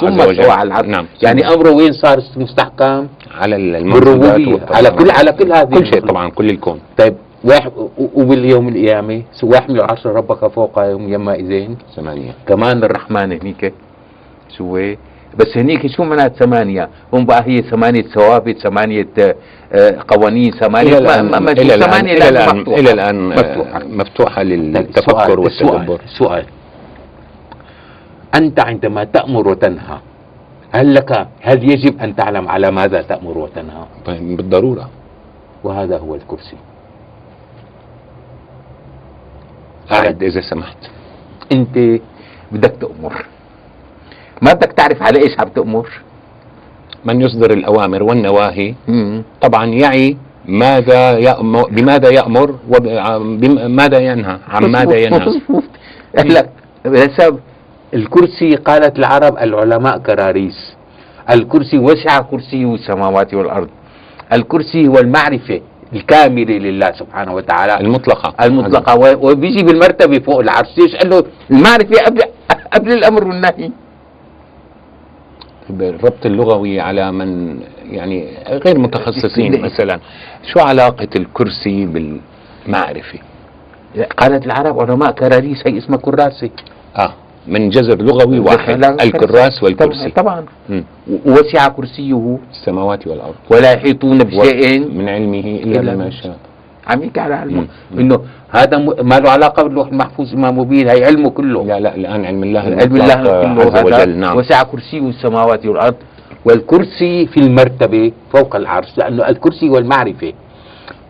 ثم. 0.00 0.20
استوى 0.20 0.50
على 0.50 0.68
العرش 0.68 0.86
نعم. 0.86 1.06
يعني 1.22 1.48
أمره 1.54 1.70
وين 1.70 1.92
صار 1.92 2.22
مستحكم 2.36 3.06
على 3.40 3.56
والطبيعة. 4.52 4.76
على 4.76 4.90
كل 4.90 5.10
على 5.10 5.32
كل 5.32 5.52
هذه 5.52 5.74
كل 5.74 5.86
شيء. 5.86 6.06
طبعا 6.06 6.30
كل 6.30 6.50
الكون 6.50 6.80
طيب 6.96 7.14
وباليوم 8.14 8.68
القيامة 8.68 9.22
واحمل 9.42 9.80
عرش 9.80 10.06
ربك 10.06 10.46
فوق 10.46 10.78
يوم 10.78 11.08
يومئذ 11.08 11.68
ثمانية 11.96 12.32
كمان 12.46 12.84
الرحمن 12.84 13.32
هنيك 13.32 13.74
شو؟ 14.56 14.94
بس 15.36 15.56
هنيك 15.56 15.86
شو 15.86 16.04
معنات 16.04 16.36
ثمانية؟ 16.36 16.88
هم 17.12 17.24
بقى 17.26 17.42
هي 17.46 17.62
ثمانية 17.62 18.02
ثوابت 18.02 18.58
ثمانية 18.58 19.06
آه، 19.72 19.98
قوانين 20.08 20.50
ثمانية 20.52 20.88
إلى 20.98 20.98
الآن 20.98 21.30
ما- 21.30 21.38
ما- 21.38 21.52
إلى 21.52 21.74
الآن 21.74 22.06
إلى 22.08 22.28
الآن 22.28 22.56
مفتوحة. 22.60 22.80
إلى 22.80 22.92
الآن 22.92 23.32
آه، 23.32 23.36
مفتوحة. 23.36 23.78
مفتوحة 23.84 24.42
للتفكر 24.42 25.40
والتدبر 25.40 26.00
السؤال 26.04 26.44
أنت 28.34 28.60
عندما 28.60 29.04
تأمر 29.04 29.48
وتنهى 29.48 29.98
هل 30.72 30.94
لك 30.94 31.28
هل 31.40 31.70
يجب 31.70 32.00
أن 32.00 32.16
تعلم 32.16 32.48
على 32.48 32.70
ماذا 32.70 33.02
تأمر 33.02 33.38
وتنهى؟ 33.38 33.84
طيب 34.06 34.36
بالضرورة 34.36 34.90
وهذا 35.64 35.98
هو 35.98 36.14
الكرسي 36.14 36.56
أعد 39.92 40.22
إذا 40.22 40.40
سمحت 40.40 40.76
أنت 41.52 42.00
بدك 42.52 42.74
تأمر 42.80 43.26
ما 44.42 44.52
بدك 44.52 44.72
تعرف 44.72 45.02
على 45.02 45.18
إيش 45.18 45.40
عم 45.40 45.48
تأمر؟ 45.48 45.88
من 47.04 47.20
يصدر 47.20 47.50
الأوامر 47.52 48.02
والنواهي 48.02 48.74
مم. 48.88 49.22
طبعا 49.40 49.66
يعي 49.66 50.16
ماذا 50.46 51.18
يأمر 51.18 51.68
بماذا 51.70 52.10
يأمر 52.10 52.54
وبماذا 52.68 53.98
ينهى 53.98 54.38
عن 54.48 54.64
ماذا 54.64 54.96
ينهى. 54.96 55.40
لك 56.24 56.50
بسبب 56.84 57.38
الكرسي 57.94 58.54
قالت 58.54 58.98
العرب 58.98 59.38
العلماء 59.38 59.98
كراريس 59.98 60.74
الكرسي 61.30 61.78
وسع 61.78 62.20
كرسيه 62.20 62.74
السماوات 62.74 63.34
والأرض 63.34 63.68
الكرسي 64.32 64.88
هو 64.88 64.98
المعرفه 64.98 65.60
الكاملة 65.92 66.54
لله 66.58 66.92
سبحانه 66.92 67.34
وتعالى. 67.34 67.80
المطلقة. 67.80 68.34
المطلقة 68.46 68.94
و- 68.98 69.30
وبيجي 69.30 69.62
بالمرتبة 69.64 70.18
فوق 70.18 70.40
العرش 70.40 70.68
ليش؟ 70.78 70.96
قال 70.96 71.10
له 71.10 71.24
المعرفة 71.50 72.04
قبل 72.06 72.20
قبل 72.72 72.92
الأمر 72.92 73.28
والنهي. 73.28 73.70
بالربط 75.70 76.26
اللغوي 76.26 76.80
على 76.80 77.12
من 77.12 77.60
يعني 77.90 78.28
غير 78.48 78.78
متخصصين؟ 78.78 79.60
مثلا. 79.60 80.00
شو 80.52 80.60
علاقة 80.60 81.08
الكرسي 81.16 81.86
بالمعرفة؟ 81.86 83.18
قالت 84.18 84.46
العرب 84.46 84.80
علماء 84.80 85.10
كراريس 85.10 85.66
هي 85.66 85.78
اسمها 85.78 85.98
كراسه 85.98 86.50
آه 86.96 87.12
من 87.46 87.70
جذر 87.70 88.02
لغوي 88.02 88.38
واحد 88.38 88.84
الكراس 88.84 89.62
والكرسي. 89.62 90.10
طبعا. 90.10 90.44
مم. 90.68 90.84
ووسع 91.26 91.68
كرسيه. 91.68 92.38
السماوات 92.50 93.06
والأرض. 93.06 93.34
ولا 93.50 93.72
يحيطون 93.72 94.18
بشيء 94.18 94.88
من 94.88 95.08
علمه 95.08 95.60
بما 95.64 95.94
ما 95.96 96.10
شاء. 96.10 96.36
عم 96.88 97.02
يحكي 97.02 97.20
على 97.20 97.34
علمه. 97.34 97.66
إنه 97.98 98.20
هذا 98.50 98.78
ما 98.78 99.18
له 99.18 99.30
علاقة 99.30 99.62
باللوح 99.62 99.88
المحفوظ 99.88 100.34
ما 100.34 100.50
مبين 100.50 100.88
هي 100.88 101.04
علمه 101.04 101.30
كله. 101.30 101.64
لا 101.64 101.80
لا 101.80 101.94
الآن 101.94 102.24
علم 102.24 102.42
الله 102.42 102.60
علم 102.60 102.96
الله 102.96 103.14
كله. 103.14 103.62
عز 103.62 103.74
هذا 103.76 103.84
وجل. 103.84 104.16
نعم. 104.16 104.36
وسع 104.36 104.62
كرسيه 104.62 105.08
السماوات 105.08 105.66
والأرض 105.66 105.94
والكرسي 106.44 107.26
في 107.26 107.40
المرتبة 107.40 108.12
فوق 108.32 108.56
العرش 108.56 108.98
لأنه 108.98 109.28
الكرسي 109.28 109.68
هو 109.68 109.78
المعرفه 109.78 110.32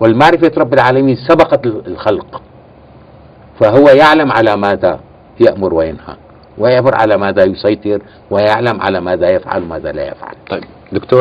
والمعرفة 0.01 0.53
رب 0.59 0.75
العالمين 0.75 1.17
سبقت 1.29 1.67
الخلق. 1.67 2.43
فهو 3.61 3.89
يعلم 3.89 4.33
على 4.33 4.57
ماذا 4.57 5.01
يأمر 5.41 5.75
وينهى 5.75 6.17
ويامر 6.59 6.95
على 6.95 7.17
ماذا 7.17 7.45
يسيطر 7.45 8.03
ويعلم 8.31 8.81
على 8.81 9.01
ماذا 9.01 9.31
يفعل 9.31 9.63
وماذا 9.63 9.93
لا 9.93 10.09
يفعل. 10.09 10.35
طيب. 10.51 10.65
دكتور 10.93 11.21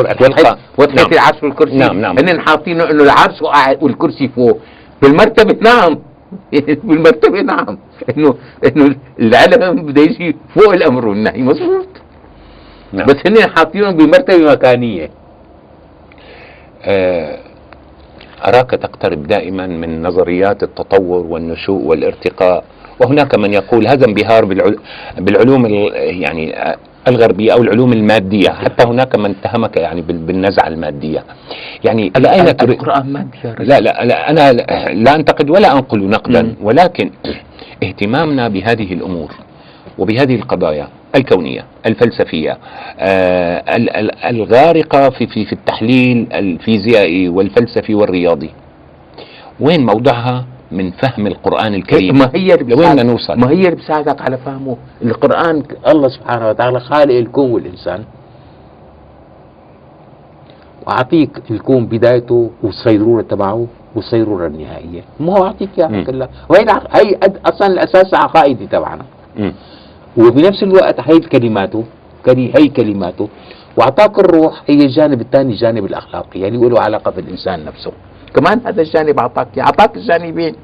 وتحس 0.78 0.96
نعم. 1.00 1.12
العرش 1.12 1.42
والكرسي. 1.42 1.76
نعم، 1.76 2.00
نعم. 2.00 2.18
هن 2.18 2.40
حاطينه 2.40 2.84
إنه 2.90 3.02
العرش 3.02 3.42
وقاعد 3.42 3.82
والكرسي 3.82 4.28
فوق. 4.28 4.60
بالمرتبه 5.02 5.56
نعم. 5.70 5.98
بالمرتبه 6.84 7.40
نعم. 7.40 7.78
انه 8.16 8.34
إنه 8.66 8.94
العلم 9.18 9.76
بده 9.86 10.02
يجي 10.02 10.36
فوق 10.54 10.72
الأمر 10.72 11.06
والنهي 11.08 11.42
مظبوط. 11.42 11.86
نعم. 12.92 13.06
بس 13.06 13.16
هن 13.26 13.50
حاطينهم 13.56 13.96
بمرتبه 13.96 14.52
مكانية. 14.52 15.10
آه، 16.84 17.38
أراك 18.46 18.70
تقترب 18.70 19.26
دائما 19.26 19.66
من 19.66 20.02
نظريات 20.02 20.62
التطور 20.62 21.26
والنشوء 21.26 21.82
والارتقاء. 21.84 22.64
وهناك 23.00 23.34
من 23.34 23.52
يقول 23.52 23.86
هذا 23.88 24.06
انبهار 24.06 24.44
بالعل- 24.44 24.78
بالعلوم 25.18 25.66
ال- 25.66 25.92
يعني 26.22 26.56
آه، 26.62 26.76
الغربية 27.08 27.52
أو 27.52 27.62
العلوم 27.62 27.92
المادية 27.92 28.50
حتى 28.50 28.84
هناك 28.86 29.16
من 29.16 29.30
اتهمك 29.30 29.76
يعني 29.76 30.00
بال- 30.02 30.18
بالنزعة 30.18 30.68
المادية. 30.68 31.24
يعني 31.84 32.12
إلى 32.16 32.32
أين 32.32 32.56
تريد 32.56 32.70
القرآن 32.70 33.12
مادي 33.12 33.38
لا 33.58 33.80
لا, 33.80 34.04
لا 34.04 34.30
أنا 34.30 34.52
لا 34.92 35.14
أنتقد 35.14 35.50
ولا 35.50 35.72
أنقل 35.72 36.10
نقدا. 36.10 36.54
ولكن 36.62 37.10
اهتمامنا 37.82 38.48
بهذه 38.48 38.92
الأمور 38.92 39.30
وبهذه 39.98 40.34
القضايا 40.34 40.88
الكونية 41.16 41.64
الفلسفية 41.86 42.58
آه 42.98 43.76
ال- 43.76 43.90
ال- 43.96 44.24
الغارقة 44.24 45.10
في, 45.10 45.26
في, 45.26 45.44
في 45.44 45.52
التحليل 45.52 46.26
الفيزيائي 46.32 47.28
والفلسفي 47.28 47.94
والرياضي. 47.94 48.50
وين 49.60 49.86
موضعها؟ 49.86 50.44
من 50.72 50.90
فهم 50.90 51.26
القرآن 51.26 51.74
الكريم. 51.74 52.18
ما 52.18 52.30
هي 52.34 52.56
لوين 52.56 53.06
نوصل؟ 53.06 53.38
ما 53.38 53.50
هي 53.50 53.54
اللي 53.54 53.70
بتساعدك 53.70 54.20
على 54.22 54.38
فهمه؟ 54.38 54.76
القرآن 55.02 55.62
الله 55.88 56.08
سبحانه 56.08 56.48
وتعالى 56.48 56.80
خالق 56.80 57.14
الكون 57.14 57.50
والإنسان. 57.50 58.04
وأعطيك 60.86 61.30
الكون 61.50 61.86
بدايته 61.86 62.50
والصيروره 62.62 63.22
تبعه 63.22 63.66
والصيروره 63.94 64.46
النهائية. 64.46 65.02
ما 65.20 65.38
هو 65.38 65.44
أعطيك 65.44 65.68
مم. 65.78 65.94
اياها 65.94 66.04
كلها 66.04 66.28
وهي 66.48 66.66
هي 66.94 67.18
أصلا 67.46 67.66
الأساس 67.66 68.14
العقائدي 68.14 68.66
تبعنا. 68.66 69.04
وبنفس 70.16 70.62
الوقت 70.62 71.00
هي 71.00 71.20
كلماته 71.20 71.84
كلي 72.26 72.52
هي 72.58 72.68
كلماته. 72.68 73.28
وأعطاك 73.76 74.18
الروح 74.18 74.62
هي 74.66 74.76
الجانب 74.76 75.20
الثاني 75.20 75.52
الجانب 75.52 75.84
الأخلاقي. 75.84 76.40
يعني 76.40 76.68
له 76.68 76.80
علاقة 76.80 77.10
بالإنسان 77.10 77.64
نفسه. 77.64 77.92
كمان 78.34 78.60
هذا 78.66 78.82
الجانب 78.82 79.18
أعطاك. 79.18 79.58
أعطاك 79.58 79.96
الجانبين. 79.96 80.54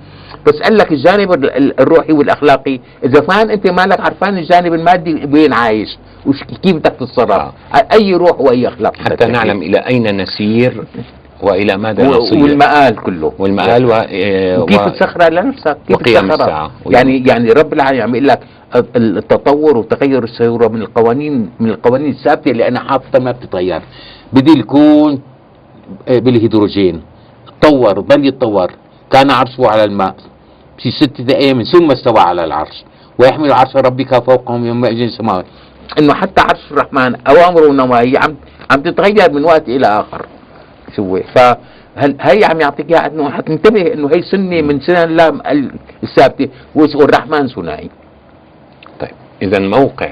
بس 0.47 0.55
قال 0.63 0.77
لك 0.77 0.93
الجانب 0.93 1.33
ال- 1.33 1.51
ال- 1.51 1.81
الروحي 1.81 2.13
والأخلاقي. 2.13 2.81
إذا 3.05 3.21
فان 3.21 3.51
أنت 3.51 3.71
مالك 3.71 4.01
عرفان 4.01 4.39
الجانب 4.39 4.75
المادي 4.75 5.29
وين 5.33 5.53
عايش؟ 5.53 5.99
وش 6.27 6.43
كيف 6.63 6.77
بدك 6.77 6.93
تتصرف؟ 7.01 7.53
اي 7.93 8.15
روح 8.15 8.41
وأي 8.41 8.69
أخلاق 8.69 8.97
حتى. 8.97 9.27
نعلم 9.27 9.63
إلى 9.63 9.79
أين 9.79 10.17
نسير 10.23 10.85
وإلى 11.43 11.77
ماذا 11.77 12.09
نصير 12.09 12.43
والمآل 12.43 12.97
كله. 12.97 13.33
والمآل 13.39 13.85
و... 13.85 13.93
آه، 13.93 14.63
وكيف 14.63 14.81
و... 14.81 14.89
تسخرها 14.89 15.29
لنفسك 15.31 15.77
كيف 15.89 15.97
تسخرها 15.99 16.35
الساعة. 16.35 16.71
يعني 16.91 17.25
يعني 17.27 17.53
رب 17.53 17.73
العالمين 17.73 18.03
عم 18.03 18.15
يقول 18.15 18.29
لك 18.29 18.41
التطور 18.97 19.77
وتغير 19.77 20.25
السيوره 20.25 20.69
من 20.69 20.83
القوانين 20.83 21.51
من 21.61 21.71
القوانين 21.71 22.11
الثابتة 22.11 22.51
اللي 22.51 22.69
أنا 22.69 22.81
حاططها 22.81 23.19
ما 23.19 23.33
بتتغير. 23.33 23.83
بدي 24.33 24.53
الكون 24.53 25.21
آه، 26.09 26.19
بالهيدروجين. 26.19 27.03
تطور 27.65 28.01
ضل 28.01 28.27
يتطور؟ 28.27 28.71
كان 29.13 29.31
عرشه 29.31 29.67
على 29.67 29.85
الماء 29.85 30.15
في 30.83 30.91
ستة 30.91 31.37
أيام 31.37 31.63
ثم 31.63 31.87
استوى 31.87 32.21
على 32.21 32.45
العرش 32.45 32.85
ويحمل 33.19 33.53
عرش 33.53 33.77
ربك 33.77 34.25
فوقهم 34.25 34.67
يومئذ 34.67 35.09
سماوات 35.09 35.45
إنه 35.99 36.15
حتى 36.15 36.41
عرش 36.41 36.61
الرحمن 36.71 37.17
أوامره 37.29 37.69
ونواهيه 37.69 38.19
عم 38.19 38.37
عم 38.71 38.83
تتغير 38.83 39.33
من 39.33 39.45
وقت 39.45 39.69
إلى 39.69 39.87
آخر. 39.87 40.27
شو 40.97 41.21
فهل 41.35 42.17
هي 42.21 42.45
عم 42.45 42.61
يعطيك 42.61 42.91
إياها 42.91 43.07
إنه 43.07 43.31
حتنتبه 43.31 43.93
إنه 43.95 44.09
هي 44.09 44.23
سنة 44.23 44.61
من 44.61 44.81
سنن 44.81 44.97
الله 44.97 45.41
الثابته 46.03 46.49
والرحمن 46.75 47.49
ثنائي. 47.49 47.91
طيب 49.01 49.15
إذا 49.43 49.59
موقع 49.59 50.11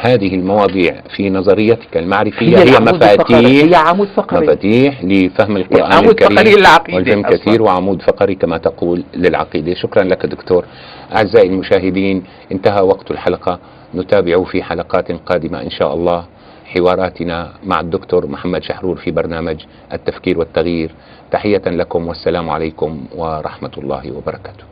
هذه 0.00 0.34
المواضيع 0.34 1.00
في 1.16 1.30
نظريتك 1.30 1.96
المعرفية 1.96 2.58
هي 2.58 2.74
هي 2.74 2.80
مفاتيح 2.80 3.38
هي 3.38 3.74
عمود 3.74 4.08
فقري. 4.08 4.46
مفاتيح 4.46 5.04
لفهم 5.04 5.56
القرآن 5.56 5.92
عمود 5.92 6.20
فقري 6.20 6.34
الكريم 6.34 6.58
للعقيدة 6.58 6.96
والفهم 6.96 7.24
أصلاً. 7.26 7.36
كثير 7.36 7.62
وعمود 7.62 8.02
فقري 8.02 8.34
كما 8.34 8.58
تقول 8.58 9.04
للعقيدة. 9.14 9.74
شكرا 9.74 10.02
لك 10.02 10.26
دكتور. 10.26 10.64
أعزائي 11.16 11.48
المشاهدين 11.48 12.24
انتهى 12.52 12.80
وقت 12.80 13.10
الحلقة. 13.10 13.58
نتابع 13.94 14.44
في 14.44 14.62
حلقات 14.62 15.12
قادمة 15.12 15.62
إن 15.62 15.70
شاء 15.70 15.94
الله. 15.94 16.24
حواراتنا 16.64 17.52
مع 17.64 17.80
الدكتور 17.80 18.26
محمد 18.26 18.62
شحرور 18.62 18.96
في 18.96 19.10
برنامج 19.10 19.56
التفكير 19.92 20.38
والتغيير. 20.38 20.90
تحية 21.30 21.62
لكم 21.66 22.08
والسلام 22.08 22.50
عليكم 22.50 23.04
ورحمة 23.16 23.72
الله 23.78 24.12
وبركاته. 24.16 24.71